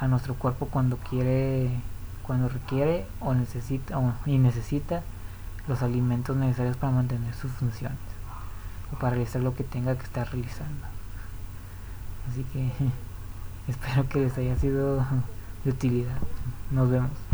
a 0.00 0.08
nuestro 0.08 0.34
cuerpo 0.34 0.66
cuando 0.66 0.96
quiere, 0.96 1.70
cuando 2.22 2.48
requiere 2.48 3.06
o 3.20 3.34
necesita 3.34 4.00
y 4.26 4.38
necesita 4.38 5.02
los 5.68 5.82
alimentos 5.82 6.36
necesarios 6.36 6.76
para 6.76 6.92
mantener 6.92 7.34
sus 7.34 7.52
funciones 7.52 7.98
o 8.92 8.96
para 8.98 9.10
realizar 9.10 9.42
lo 9.42 9.54
que 9.54 9.64
tenga 9.64 9.96
que 9.96 10.04
estar 10.04 10.28
realizando. 10.30 10.86
Así 12.30 12.44
que 12.52 12.70
espero 13.68 14.08
que 14.08 14.20
les 14.20 14.38
haya 14.38 14.56
sido 14.56 15.04
de 15.64 15.70
utilidad. 15.70 16.16
Nos 16.70 16.90
vemos. 16.90 17.31